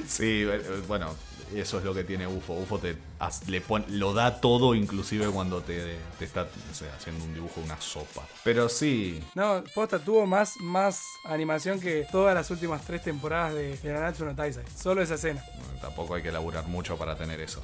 [0.09, 1.15] Sí, eh, bueno,
[1.61, 2.55] eso es lo que tiene UFO.
[2.55, 2.97] UFO te
[3.47, 6.47] le pon- lo da todo, inclusive cuando te, te está
[6.97, 8.27] haciendo un dibujo una sopa.
[8.45, 13.77] Pero sí, No, posta tuvo más, más animación que todas las últimas tres temporadas de,
[13.77, 14.65] de Nanatsu no Taizai.
[14.77, 15.45] Solo esa escena.
[15.59, 17.63] Bueno, tampoco hay que laburar mucho para tener eso.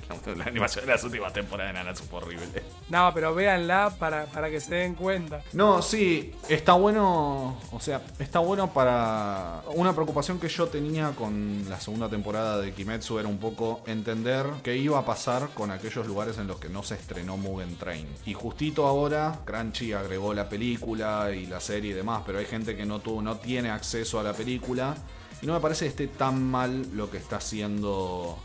[0.36, 2.62] La, animación de las últimas temporadas de Nanatsu fue horrible.
[2.88, 5.42] No, pero véanla para, para que se den cuenta.
[5.52, 7.58] No, sí, está bueno.
[7.70, 9.62] O sea, está bueno para.
[9.74, 14.46] Una preocupación que yo tenía con la segunda temporada de Kimetsu era un poco entender
[14.62, 18.06] qué iba a pasar con aquellos lugares en los que no se estrenó Mugen Train.
[18.26, 22.76] Y justito ahora, Crunchy agregó la película y la serie y demás, pero hay gente
[22.76, 24.94] que no, tuvo, no tiene acceso a la película.
[25.40, 28.38] Y no me parece que esté tan mal lo que está haciendo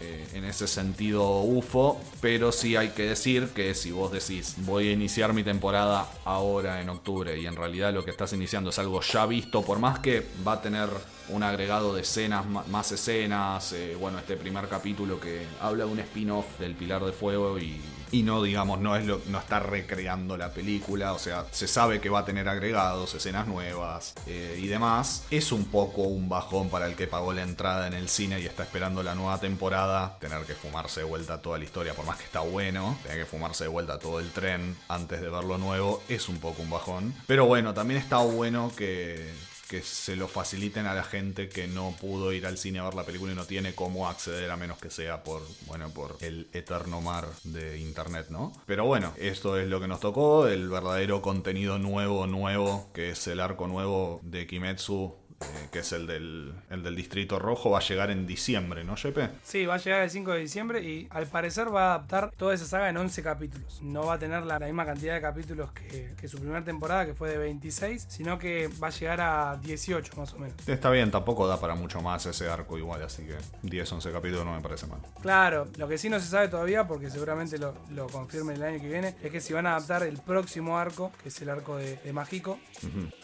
[0.00, 4.88] eh, en ese sentido UFO, pero sí hay que decir que si vos decís voy
[4.88, 8.78] a iniciar mi temporada ahora en octubre y en realidad lo que estás iniciando es
[8.78, 10.88] algo ya visto, por más que va a tener
[11.28, 16.00] un agregado de escenas, más escenas, eh, bueno, este primer capítulo que habla de un
[16.00, 17.80] spin-off del Pilar de Fuego y,
[18.12, 22.00] y no, digamos, no, es lo, no está recreando la película, o sea, se sabe
[22.00, 25.24] que va a tener agregados, escenas nuevas eh, y demás.
[25.30, 28.46] Es un poco un bajón para el que pagó la entrada en el cine y
[28.46, 32.16] está esperando la nueva temporada, tener que fumarse de vuelta toda la historia, por más
[32.16, 35.58] que está bueno, tener que fumarse de vuelta todo el tren antes de ver lo
[35.58, 37.14] nuevo, es un poco un bajón.
[37.26, 39.30] Pero bueno, también está bueno que
[39.70, 42.94] que se lo faciliten a la gente que no pudo ir al cine a ver
[42.94, 46.48] la película y no tiene cómo acceder a menos que sea por, bueno, por el
[46.52, 48.52] eterno mar de internet, ¿no?
[48.66, 53.28] Pero bueno, esto es lo que nos tocó, el verdadero contenido nuevo, nuevo, que es
[53.28, 57.78] el arco nuevo de Kimetsu eh, que es el del, el del Distrito Rojo, va
[57.78, 59.30] a llegar en diciembre, ¿no, Jepe?
[59.42, 62.54] Sí, va a llegar el 5 de diciembre y al parecer va a adaptar toda
[62.54, 63.80] esa saga en 11 capítulos.
[63.82, 67.06] No va a tener la, la misma cantidad de capítulos que, que su primera temporada,
[67.06, 70.68] que fue de 26, sino que va a llegar a 18 más o menos.
[70.68, 74.44] Está bien, tampoco da para mucho más ese arco igual, así que 10, 11 capítulos
[74.44, 75.00] no me parece mal.
[75.22, 78.80] Claro, lo que sí no se sabe todavía, porque seguramente lo, lo confirmen el año
[78.80, 81.76] que viene, es que si van a adaptar el próximo arco, que es el arco
[81.76, 82.58] de, de Mágico.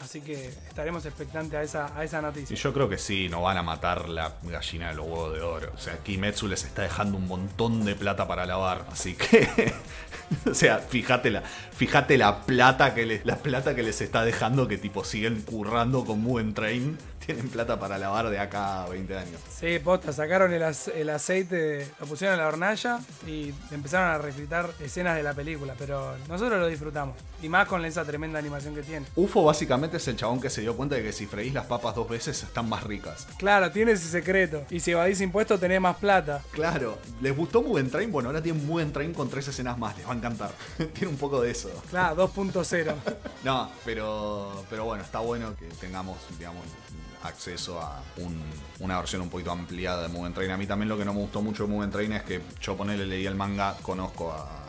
[0.00, 2.04] Así que estaremos expectantes a esa, a
[2.50, 5.40] Y yo creo que sí, no van a matar la gallina de los huevos de
[5.40, 5.72] oro.
[5.74, 8.86] O sea, Kimetsu les está dejando un montón de plata para lavar.
[8.90, 9.74] Así que.
[10.50, 14.68] o sea, fíjate la, fíjate la plata que les, la plata que les está dejando
[14.68, 16.98] que tipo siguen currando con Mugen Train.
[17.26, 19.40] Tienen plata para lavar de acá a 20 años.
[19.50, 20.62] Sí, posta, sacaron el,
[20.94, 25.74] el aceite, lo pusieron en la hornalla y empezaron a refritar escenas de la película,
[25.76, 27.16] pero nosotros lo disfrutamos.
[27.42, 29.06] Y más con esa tremenda animación que tiene.
[29.16, 31.94] UFO básicamente es el chabón que se dio cuenta de que si freís las papas
[31.96, 33.26] dos veces están más ricas.
[33.38, 34.64] Claro, tiene ese secreto.
[34.70, 36.42] Y si evadís impuestos tenés más plata.
[36.52, 38.10] Claro, ¿les gustó Mugen Train?
[38.12, 40.52] Bueno, ahora tienen Mugen Train con tres escenas más, les va a encantar.
[40.94, 41.70] Tiene un poco de eso.
[41.90, 42.94] Claro, 2.0.
[43.44, 46.64] No, pero, pero bueno, está bueno que tengamos, digamos,
[47.26, 48.42] acceso a un-
[48.80, 50.50] una versión un poquito ampliada de Mugen Train.
[50.50, 52.76] A mí también lo que no me gustó mucho de Mugen Train es que yo
[52.76, 54.65] ponele, leí el manga, conozco a, a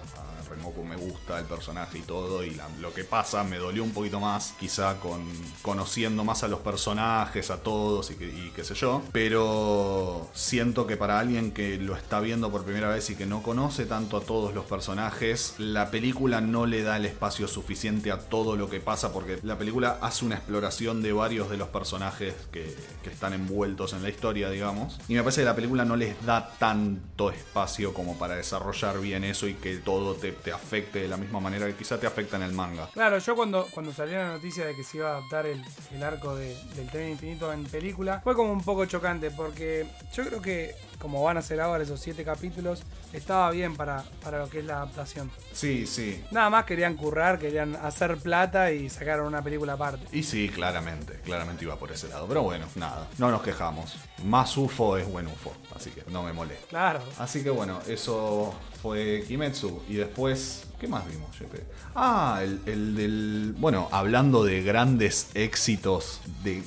[0.87, 4.53] Me gusta el personaje y todo, y lo que pasa me dolió un poquito más,
[4.59, 5.25] quizá con
[5.61, 10.97] conociendo más a los personajes, a todos y, y qué sé yo, pero siento que
[10.97, 14.21] para alguien que lo está viendo por primera vez y que no conoce tanto a
[14.21, 18.79] todos los personajes, la película no le da el espacio suficiente a todo lo que
[18.79, 23.33] pasa, porque la película hace una exploración de varios de los personajes que, que están
[23.33, 27.31] envueltos en la historia, digamos, y me parece que la película no les da tanto
[27.31, 31.41] espacio como para desarrollar bien eso y que todo te, te afecte de la misma
[31.41, 32.89] manera que quizá te afecta en el manga.
[32.93, 35.61] Claro, yo cuando, cuando salió la noticia de que se iba a adaptar el,
[35.93, 40.23] el arco de- del tren infinito en película, fue como un poco chocante porque yo
[40.25, 42.83] creo que como van a ser ahora esos siete capítulos,
[43.13, 45.31] estaba bien para, para lo que es la adaptación.
[45.51, 46.23] Sí, sí.
[46.31, 50.05] Nada más querían currar, querían hacer plata y sacaron una película aparte.
[50.11, 52.27] Y sí, claramente, claramente iba por ese lado.
[52.27, 53.95] Pero bueno, nada, no nos quejamos.
[54.23, 56.67] Más UFO es buen UFO, así que no me molesta.
[56.67, 57.01] Claro.
[57.17, 59.83] Así que bueno, eso fue Kimetsu.
[59.87, 61.63] Y después, ¿qué más vimos, Jepe?
[61.95, 63.55] Ah, el, el del.
[63.57, 66.63] Bueno, hablando de grandes éxitos de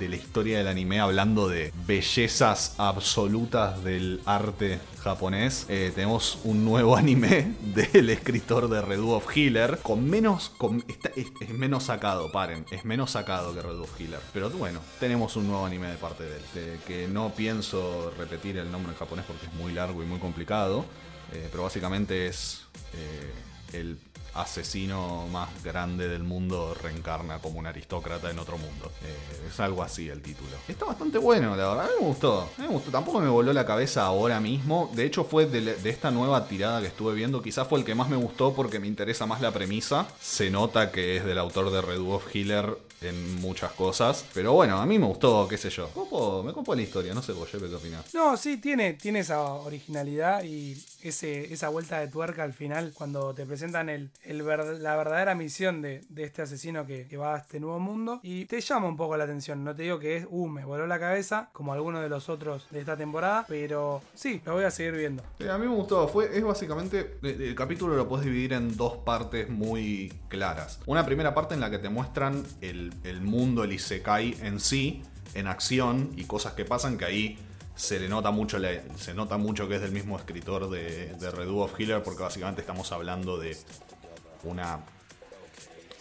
[0.00, 6.96] la historia del anime, hablando de bellezas absolutas del arte japonés, eh, tenemos un nuevo
[6.98, 10.50] anime del escritor de Red of Healer con menos.
[10.58, 14.18] Con, es, menos sacado, paren, es menos sacado que Red of Healer.
[14.32, 16.80] Pero bueno, tenemos un nuevo anime de parte de él.
[16.88, 20.84] que no pienso repetir el nombre en japonés porque es muy largo y muy complicado.
[21.32, 22.62] eh, pero básicamente es
[22.94, 23.32] eh,
[23.78, 23.98] el
[24.34, 28.90] asesino más grande del mundo reencarna como un aristócrata en otro mundo.
[29.02, 30.50] Eh, es algo así el título.
[30.68, 31.84] Está bastante bueno, la verdad.
[31.84, 32.48] A mí me gustó.
[32.58, 32.90] Me gustó.
[32.90, 34.90] Tampoco me voló la cabeza ahora mismo.
[34.94, 37.42] De hecho, fue de, esta nueva tirada que estuve viendo.
[37.42, 40.06] Quizás fue el que más me gustó porque me interesa más la premisa.
[40.20, 44.24] Se nota que es del autor de Red Wolf Healer en muchas cosas.
[44.34, 45.90] Pero bueno, a mí me gustó, qué sé yo.
[45.92, 47.14] Copo- me copo la historia.
[47.14, 48.14] No sé vos, Jepe, qué opinás.
[48.14, 50.74] No, sí, tiene, tiene esa originalidad y
[51.08, 54.10] esa vuelta de tuerca al final cuando te presentan el,
[54.42, 58.60] ver- la verdadera misión de, este asesino que, va a este nuevo mundo y te
[58.60, 59.64] llama un poco la atención.
[59.64, 62.66] No te digo que es, uh, me voló la cabeza como algunos de los otros
[62.70, 65.22] de esta temporada, pero sí, lo voy a seguir viendo.
[65.38, 68.76] Eh, a mí me gustó, fue, es básicamente, el, el capítulo lo puedes dividir en
[68.76, 70.80] dos partes muy claras.
[70.86, 75.02] Una primera parte en la que te muestran el, el mundo, el Isekai en sí,
[75.34, 77.38] en acción y cosas que pasan que ahí
[77.76, 78.58] se le nota mucho,
[78.96, 82.62] se nota mucho que es del mismo escritor de, de Redo of Healer porque básicamente
[82.62, 83.56] estamos hablando de
[84.44, 84.80] una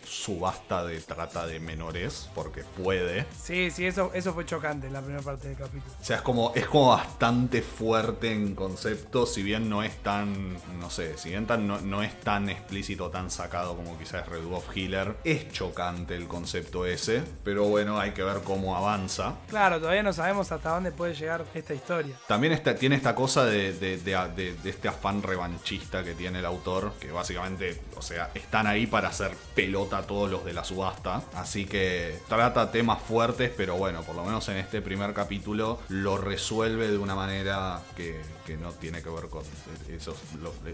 [0.06, 3.26] subasta de trata de menores porque puede.
[3.42, 5.94] Sí, sí, eso, eso fue chocante en la primera parte del capítulo.
[6.00, 10.54] O sea, es como, es como bastante fuerte en concepto, si bien no es tan,
[10.80, 14.46] no sé, si bien tan, no, no es tan explícito, tan sacado como quizás Red
[14.52, 19.36] of Healer, es chocante el concepto ese, pero bueno, hay que ver cómo avanza.
[19.50, 22.16] Claro, todavía no sabemos hasta dónde puede llegar esta historia.
[22.28, 26.40] También está, tiene esta cosa de, de- de- de- de este afán revanchista que tiene
[26.40, 30.64] el autor, que básicamente, o sea, están ahí para hacer pelota todos los de la
[30.64, 31.22] subasta.
[31.34, 36.18] Así que trata temas fuertes, pero bueno, por lo menos en este primer capítulo lo
[36.18, 38.20] resuelve de una manera que,
[38.62, 39.44] no tiene que ver con
[39.90, 40.16] esos,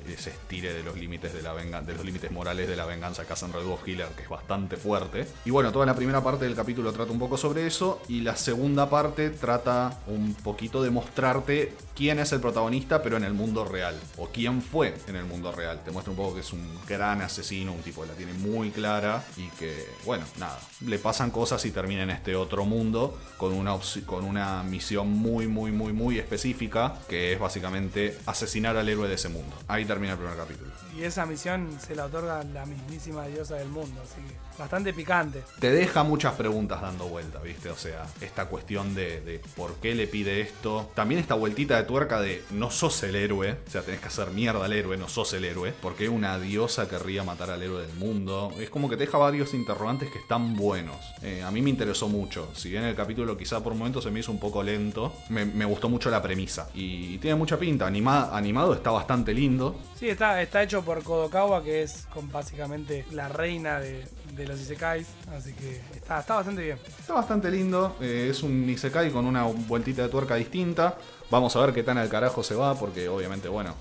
[0.08, 3.26] ese estire de los límites de la venga- de los límites morales de la venganza
[3.26, 5.26] que hacen Red Wolf Killer, que es bastante fuerte.
[5.46, 8.36] Y bueno, toda la primera parte del capítulo trata un poco sobre eso, y la
[8.36, 13.66] segunda parte trata un poquito de mostrarte quién es el protagonista, pero en el mundo
[13.66, 15.82] real, o quién fue en el mundo real.
[15.84, 18.72] Te muestra un poco que es un gran asesino, un tipo que la tiene muy
[18.72, 23.54] clara y que, bueno, nada, le pasan cosas y termina en este otro mundo con
[23.54, 29.08] una, con una misión muy, muy, muy, muy específica que es básicamente asesinar al héroe
[29.08, 29.56] de ese mundo.
[29.68, 30.72] Ahí termina el primer capítulo.
[30.98, 35.42] Y esa misión se la otorga la mismísima diosa del mundo, así que bastante picante.
[35.60, 37.70] Te deja muchas preguntas dando vuelta, ¿viste?
[37.70, 40.92] O sea, esta cuestión de, de por qué le pide esto.
[40.94, 44.30] También esta vueltita de tuerca de no sos el héroe, o sea, tenés que hacer
[44.32, 45.72] mierda al héroe, no sos el héroe.
[45.72, 48.52] ¿Por qué una diosa querría matar al héroe del mundo?
[48.60, 50.98] Es como que te deja varios interrogantes que están buenos.
[51.24, 52.50] Eh, a mí me interesó mucho.
[52.54, 55.66] Si bien el capítulo quizá por momentos se me hizo un poco lento, me, me
[55.66, 56.70] gustó mucho la premisa.
[56.74, 57.88] Y tiene mucha pinta.
[57.88, 59.80] Anima- animado está bastante lindo.
[59.98, 64.06] Sí, está, está hecho por Kodokawa, que es básicamente la reina de,
[64.48, 66.80] los Isekais, así que está, bastante bien.
[67.00, 70.98] Está bastante lindo, eh, es un Isekai con una vueltita de tuerca distinta.
[71.30, 73.76] Vamos a ver qué tan al carajo se va, porque obviamente, bueno,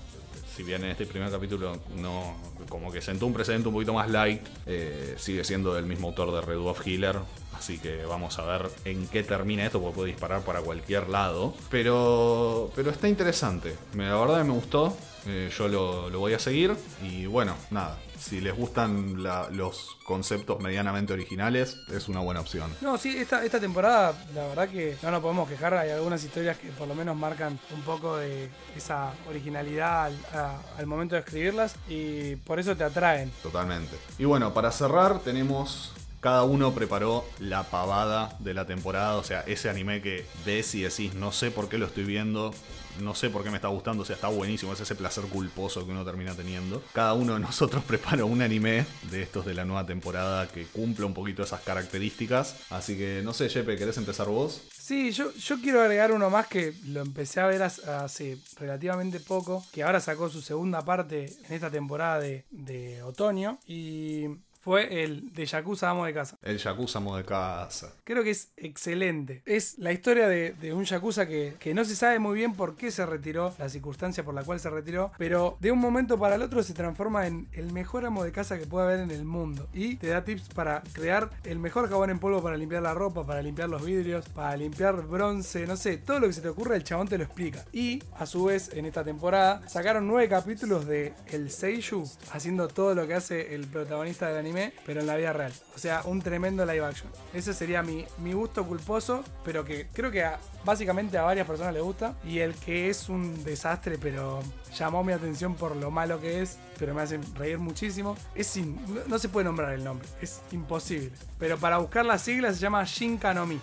[0.55, 2.35] si bien en este primer capítulo no,
[2.69, 6.31] como que sentó un precedente un poquito más light, eh, sigue siendo del mismo autor
[6.33, 7.17] de Red of Healer.
[7.57, 11.53] Así que vamos a ver en qué termina esto, porque puede disparar para cualquier lado.
[11.69, 13.75] Pero, pero está interesante.
[13.95, 14.97] La verdad me gustó.
[15.27, 16.75] Eh, yo lo, lo voy a seguir.
[17.03, 17.97] Y bueno, nada.
[18.19, 22.71] Si les gustan la- los conceptos medianamente originales, es una buena opción.
[22.81, 25.73] No, sí, esta, esta temporada, la verdad que no nos podemos quejar.
[25.73, 30.59] Hay algunas historias que por lo menos marcan un poco de esa originalidad al, a-
[30.77, 33.31] al momento de escribirlas y por eso te atraen.
[33.41, 33.95] Totalmente.
[34.19, 35.93] Y bueno, para cerrar tenemos...
[36.21, 40.83] Cada uno preparó la pavada de la temporada, o sea, ese anime que ves y
[40.83, 42.53] decís, no sé por qué lo estoy viendo,
[42.99, 45.83] no sé por qué me está gustando, o sea, está buenísimo, es ese placer culposo
[45.83, 46.83] que uno termina teniendo.
[46.93, 51.07] Cada uno de nosotros preparó un anime de estos de la nueva temporada que cumpla
[51.07, 52.55] un poquito esas características.
[52.69, 54.61] Así que, no sé, Jepe, ¿querés empezar vos?
[54.77, 59.65] Sí, yo, yo quiero agregar uno más que lo empecé a ver hace relativamente poco,
[59.71, 64.27] que ahora sacó su segunda parte en esta temporada de, de otoño y
[64.61, 66.37] fue el de Yakuza Amo de Casa.
[66.41, 67.93] El Yakuza Amo de Casa.
[68.03, 69.41] Creo que es excelente.
[69.45, 72.75] Es la historia de, de un Yakuza que, que no se sabe muy bien por
[72.75, 76.35] qué se retiró, la circunstancia por la cual se retiró, pero de un momento para
[76.35, 79.25] el otro se transforma en el mejor amo de casa que puede haber en el
[79.25, 79.67] mundo.
[79.73, 83.25] Y te da tips para crear el mejor jabón en polvo para limpiar la ropa,
[83.25, 86.75] para limpiar los vidrios, para limpiar bronce, no sé, todo lo que se te ocurra
[86.75, 87.65] el chabón te lo explica.
[87.73, 92.93] Y a su vez en esta temporada sacaron nueve capítulos de El Seiyuu haciendo todo
[92.93, 94.50] lo que hace el protagonista del anime,
[94.85, 95.53] pero en la vida real.
[95.75, 97.09] O sea, un tremendo live action.
[97.33, 101.73] Ese sería mi, mi gusto culposo, pero que creo que a- básicamente a varias personas
[101.73, 102.15] les gusta.
[102.23, 104.41] Y el que es un desastre, pero
[104.77, 108.15] llamó mi atención por lo malo que es, pero me hace reír muchísimo.
[108.35, 108.75] Es no,
[109.07, 111.11] no se puede nombrar el nombre, es imposible.
[111.39, 113.59] Pero para buscar las siglas se llama Shinkanomi.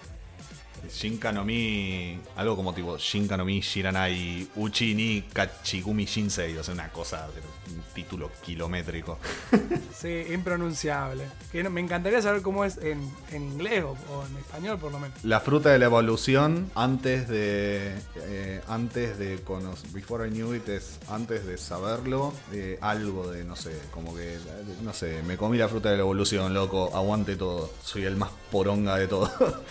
[0.91, 6.63] Shinka no Mi, algo como tipo Shinka no Mi Shiranai Uchi ni Kachigumi Shinsei, o
[6.65, 7.29] sea, una cosa,
[7.69, 9.19] un título kilométrico.
[9.99, 11.25] Sí, impronunciable.
[11.51, 13.01] Que no- me encantaría saber cómo es en,
[13.33, 15.19] en inglés o, o en español por lo menos.
[15.25, 17.95] La fruta de la evolución, antes de.
[18.17, 19.91] eh, antes de conocer.
[19.91, 22.33] Before I knew it es antes de saberlo.
[22.53, 24.39] eh, algo de, no sé, como que.
[24.83, 26.95] No sé, me comí la fruta de la evolución, loco.
[26.95, 27.69] Aguante todo.
[27.83, 29.29] Soy el más poronga de todo.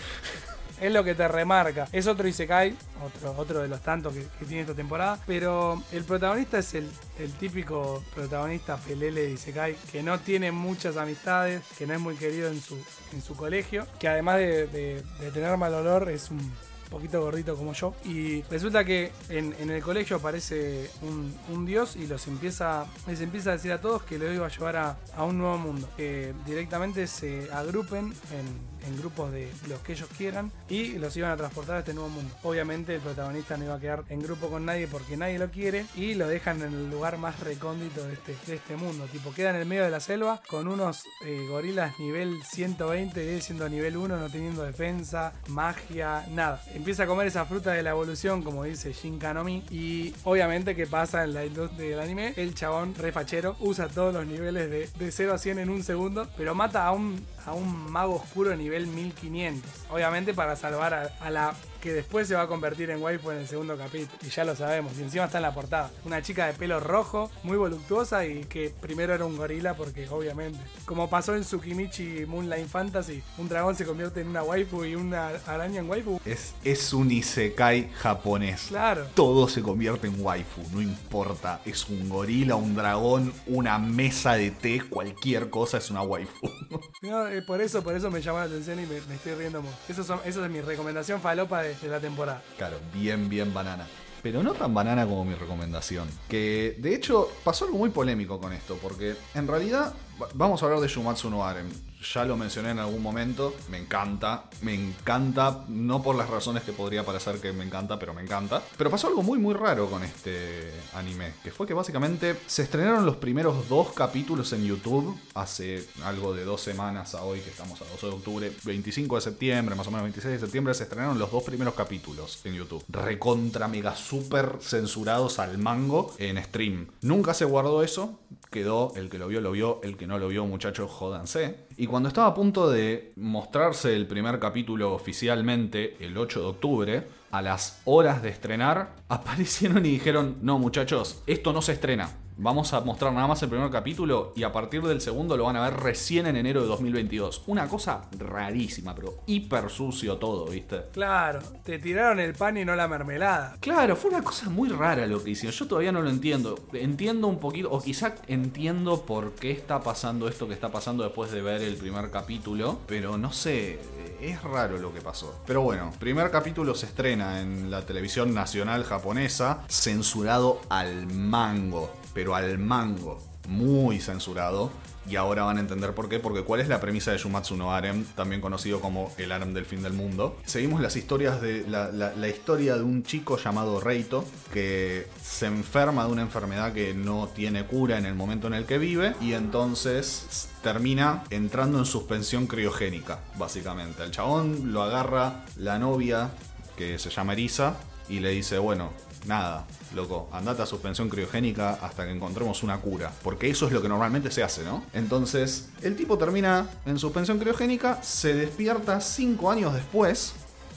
[0.80, 1.88] Es lo que te remarca.
[1.92, 5.18] Es otro Isekai, otro, otro de los tantos que, tiene esta temporada.
[5.26, 6.88] Pero el protagonista es el,
[7.18, 12.14] el típico protagonista pelele de Isekai, que no tiene muchas amistades, que no es muy
[12.16, 12.76] querido en su,
[13.12, 16.52] en su colegio, que además de, tener mal olor es un
[16.90, 17.94] poquito gordito como yo.
[18.04, 23.20] Y resulta que en, en el colegio aparece un, un dios y los empieza, les
[23.20, 25.88] empieza a decir a todos que lo iba a llevar a, a un nuevo mundo.
[25.96, 31.30] Que directamente se agrupen en, en grupos de los que ellos quieran y los iban
[31.30, 32.34] a transportar a este nuevo mundo.
[32.42, 35.86] Obviamente el protagonista no iba a quedar en grupo con nadie porque nadie lo quiere
[35.94, 39.06] y lo dejan en el lugar más recóndito de este, de este mundo.
[39.10, 43.40] Tipo, queda en el medio de la selva con unos eh, gorilas nivel 120 y
[43.40, 46.62] siendo nivel 1 no teniendo defensa, magia, nada.
[46.74, 51.24] Empieza a comer esa fruta de la evolución como dice Shinkanomi y obviamente que pasa
[51.24, 55.34] en la industria del anime, el chabón refachero usa todos los niveles de, de 0
[55.34, 59.70] a 100 en un segundo, pero mata a un, a un mago oscuro nivel 1500.
[59.90, 63.38] Obviamente para salvar a, a la que después se va a convertir en waifu en
[63.38, 64.18] el segundo capítulo.
[64.26, 64.92] Y ya lo sabemos.
[64.98, 65.90] Y encima está en la portada.
[66.04, 70.58] Una chica de pelo rojo, muy voluptuosa y que primero era un gorila porque obviamente.
[70.84, 75.28] Como pasó en Tsukimichi Moonlight Fantasy, un dragón se convierte en una waifu y una
[75.46, 76.20] araña en waifu.
[76.24, 78.66] es, es un Isekai japonés.
[78.68, 79.06] Claro.
[79.14, 81.60] Todo se convierte en waifu, no importa.
[81.64, 86.48] Es un gorila, un dragón, una mesa de té, cualquier cosa es una waifu.
[87.00, 89.62] No, eh, por eso, por eso me llamó la atención y me, me estoy riendo
[89.62, 89.76] mucho.
[89.88, 92.42] Eso, son, eso es mi recomendación falopa de, de la temporada.
[92.56, 93.86] Claro, bien, bien banana.
[94.22, 96.08] Pero no tan banana como mi recomendación.
[96.28, 100.66] Que de hecho pasó algo muy polémico con esto, porque en realidad Va- Vamos a
[100.66, 101.68] hablar de Shumatsu no Aren.
[102.00, 103.54] Ya lo mencioné en algún momento.
[103.70, 104.44] Me encanta.
[104.62, 105.64] Me encanta.
[105.68, 108.62] No por las razones que podría parecer que me encanta, pero me encanta.
[108.76, 111.34] Pero pasó algo muy, muy raro con este anime.
[111.42, 116.44] Que fue que básicamente se estrenaron los primeros dos capítulos en YouTube hace algo de
[116.44, 118.52] dos semanas a hoy, que estamos a 12 de octubre.
[118.64, 122.40] 25 de septiembre, más o menos 26 de septiembre, se estrenaron los dos primeros capítulos
[122.44, 122.84] en YouTube.
[122.88, 126.88] Recontra, mega, super censurados al mango en stream.
[127.02, 128.18] Nunca se guardó eso.
[128.50, 129.80] Quedó, el que lo vio, lo vio.
[129.82, 131.66] El que no lo vio, muchachos, jódanse.
[131.76, 137.06] Y cuando estaba a punto de mostrarse el primer capítulo oficialmente, el 8 de octubre,
[137.30, 142.10] a las horas de estrenar, aparecieron y dijeron, no muchachos, esto no se estrena.
[142.40, 145.56] Vamos a mostrar nada más el primer capítulo y a partir del segundo lo van
[145.56, 147.42] a ver recién en enero de 2022.
[147.48, 150.84] Una cosa rarísima, pero hiper sucio todo, ¿viste?
[150.92, 153.56] Claro, te tiraron el pan y no la mermelada.
[153.58, 155.52] Claro, fue una cosa muy rara lo que hicieron.
[155.52, 156.56] Yo todavía no lo entiendo.
[156.74, 161.32] Entiendo un poquito, o quizá entiendo por qué está pasando esto que está pasando después
[161.32, 163.80] de ver el primer capítulo, pero no sé,
[164.20, 165.40] es raro lo que pasó.
[165.44, 172.34] Pero bueno, primer capítulo se estrena en la televisión nacional japonesa, censurado al mango, pero
[172.34, 174.70] al mango, muy censurado.
[175.08, 177.72] Y ahora van a entender por qué, porque cuál es la premisa de Shumatsu no
[177.72, 180.36] Harem, también conocido como el harem del fin del mundo.
[180.44, 186.12] Seguimos las historias de la historia de un chico llamado Reito que se enferma de
[186.12, 190.50] una enfermedad que no tiene cura en el momento en el que vive y entonces
[190.62, 194.02] termina entrando en suspensión criogénica, básicamente.
[194.02, 196.32] El chabón lo agarra la novia
[196.76, 197.76] que se llama Erisa
[198.10, 198.92] y le dice, bueno,
[199.28, 203.12] nada, loco, andate a suspensión criogénica hasta que encontremos una cura.
[203.22, 204.82] Porque eso es lo que normalmente se hace, ¿no?
[204.92, 210.32] Entonces, el tipo termina en suspensión criogénica, se despierta cinco años después,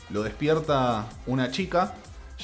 [0.10, 1.96] lo despierta una chica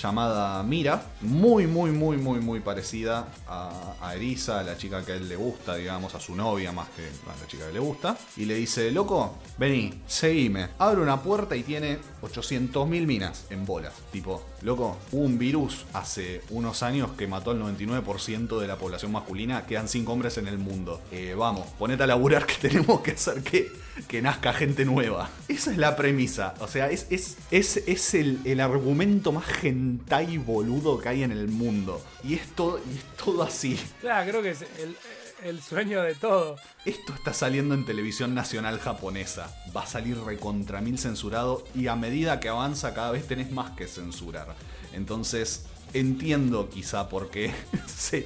[0.02, 5.14] llamada Mira, muy, muy, muy, muy, muy parecida a, a Erisa, a la chica que
[5.14, 7.80] a él le gusta, digamos, a su novia más que a la chica que le
[7.80, 10.70] gusta, y le dice, loco, vení, seguime.
[10.80, 13.94] Abre una puerta y tiene 800.000 minas en bolas.
[14.12, 19.66] Tipo, loco, un virus hace unos años que mató al 99% de la población masculina,
[19.66, 21.02] quedan 5 hombres en el mundo.
[21.12, 23.72] Eh, vamos, ponete a laburar que tenemos que hacer que,
[24.08, 25.30] que nazca gente nueva.
[25.48, 26.54] Esa es la premisa.
[26.60, 31.32] O sea, es, es, es, es el, el argumento más hentai boludo que hay en
[31.32, 32.02] el mundo.
[32.24, 33.80] Y es todo, y es todo así.
[34.02, 34.96] Claro, creo que es el,
[35.44, 36.58] el sueño de todo.
[36.86, 39.56] Esto está saliendo en televisión nacional japonesa.
[39.76, 43.72] Va a salir recontra mil censurado y a medida que avanza cada vez tenés más
[43.72, 44.56] que censurar.
[44.94, 45.66] Entonces
[46.00, 47.54] entiendo quizá por qué
[47.88, 48.22] se,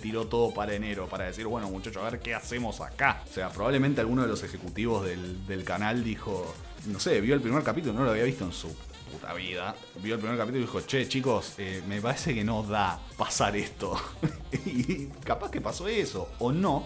[0.00, 3.22] tiró todo para enero, para decir, bueno muchachos, a ver qué hacemos acá.
[3.28, 6.54] O sea, probablemente alguno de los ejecutivos del, del canal dijo,
[6.86, 8.68] no sé, vio el primer capítulo, no lo había visto en su
[9.10, 9.74] puta vida.
[10.02, 13.56] Vio el primer capítulo y dijo, che chicos, eh, me parece que no da pasar
[13.56, 14.00] esto.
[14.64, 16.84] y capaz que pasó eso, o no,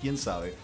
[0.00, 0.54] quién sabe.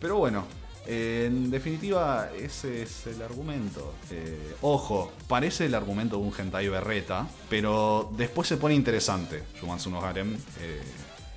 [0.00, 0.44] Pero bueno,
[0.86, 3.94] en definitiva, ese es el argumento.
[4.10, 9.42] Eh, ojo, parece el argumento de un hentai berreta, pero después se pone interesante.
[9.60, 10.82] Shumatsu no eh,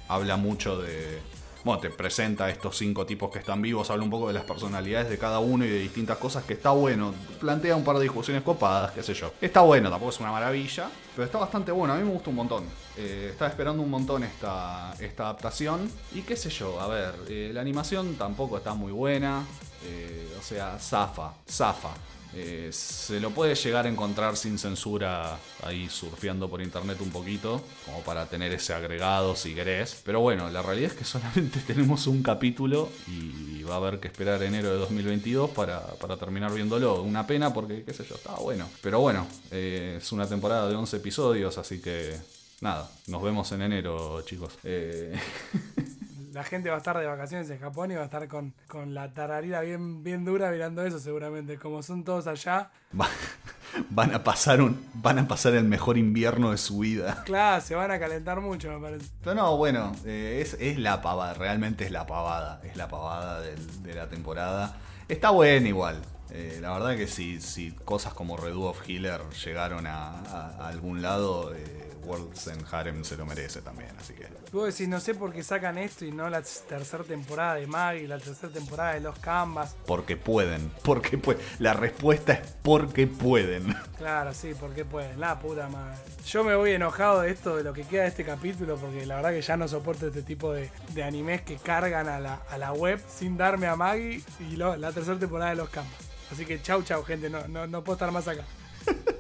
[0.08, 1.37] habla mucho de...
[1.64, 5.10] Bueno, te presenta estos cinco tipos que están vivos, habla un poco de las personalidades
[5.10, 7.14] de cada uno y de distintas cosas que está bueno.
[7.40, 9.32] Plantea un par de discusiones copadas, qué sé yo.
[9.42, 11.94] Está bueno, tampoco es una maravilla, pero está bastante bueno.
[11.94, 12.64] A mí me gusta un montón.
[12.96, 15.90] Eh, estaba esperando un montón esta, esta adaptación.
[16.14, 19.44] Y qué sé yo, a ver, eh, la animación tampoco está muy buena.
[19.84, 21.90] Eh, o sea, zafa, zafa.
[22.34, 27.62] Eh, se lo puede llegar a encontrar sin censura ahí surfeando por internet un poquito,
[27.86, 30.02] como para tener ese agregado si querés.
[30.06, 34.08] Pero bueno, la realidad es que solamente tenemos un capítulo y va a haber que
[34.08, 37.02] esperar enero de 2022 para, para terminar viéndolo.
[37.02, 38.68] Una pena porque, qué sé yo, estaba bueno.
[38.82, 42.18] Pero bueno, eh, es una temporada de 11 episodios, así que
[42.62, 44.54] nada, nos vemos en enero, chicos.
[44.64, 45.18] Eh,
[46.34, 48.94] La gente va a estar de vacaciones en Japón y va a estar con, con
[48.94, 51.58] la tararira bien, bien dura mirando eso seguramente.
[51.58, 52.70] Como son todos allá,
[53.00, 53.08] va-
[53.90, 57.24] van, a pasar un, van a pasar el mejor invierno de su vida.
[57.26, 59.10] claro, se van a calentar mucho, me parece.
[59.24, 63.42] Pero no, bueno, eh, es, es la pavada, realmente es la pavada, es la pavada
[63.42, 64.76] del- de la temporada.
[65.08, 66.02] Está buena igual.
[66.30, 70.68] Eh, la verdad que si, si cosas como Redo of Healer llegaron a, a- a
[70.68, 74.28] algún lado, eh, Worlds and Harem se lo merece también, así que...
[74.52, 78.08] Vos decís, no sé por qué sacan esto y no la tercera temporada de Maggie,
[78.08, 79.76] la tercera temporada de Los Canvas.
[79.86, 81.42] Porque pueden, porque pueden.
[81.60, 83.76] La respuesta es porque pueden.
[83.98, 85.20] Claro, sí, porque pueden.
[85.20, 85.98] La puta madre.
[86.26, 89.16] Yo me voy enojado de esto, de lo que queda de este capítulo, porque la
[89.18, 92.58] verdad que ya no soporto este tipo de, de animes que cargan a la, a
[92.58, 95.94] la web sin darme a Maggie y lo- la tercera temporada de Los Canvas.
[96.32, 97.30] Así que chau, chau, gente.
[97.30, 98.44] No, no, no puedo estar más acá.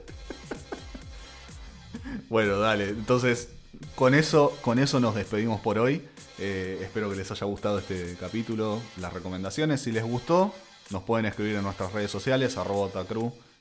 [2.29, 2.89] Bueno, dale.
[2.89, 3.49] Entonces,
[3.95, 6.01] con eso, con eso nos despedimos por hoy.
[6.39, 9.81] Eh, espero que les haya gustado este capítulo, las recomendaciones.
[9.81, 10.53] Si les gustó,
[10.89, 12.89] nos pueden escribir en nuestras redes sociales, arroba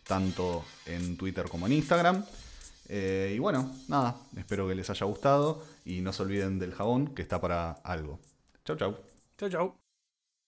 [0.07, 2.25] tanto en Twitter como en Instagram.
[2.89, 7.15] Eh, y bueno, nada, espero que les haya gustado y no se olviden del jabón
[7.15, 8.21] que está para algo.
[8.65, 8.97] Chau, chau.
[9.39, 9.86] Chau, chau.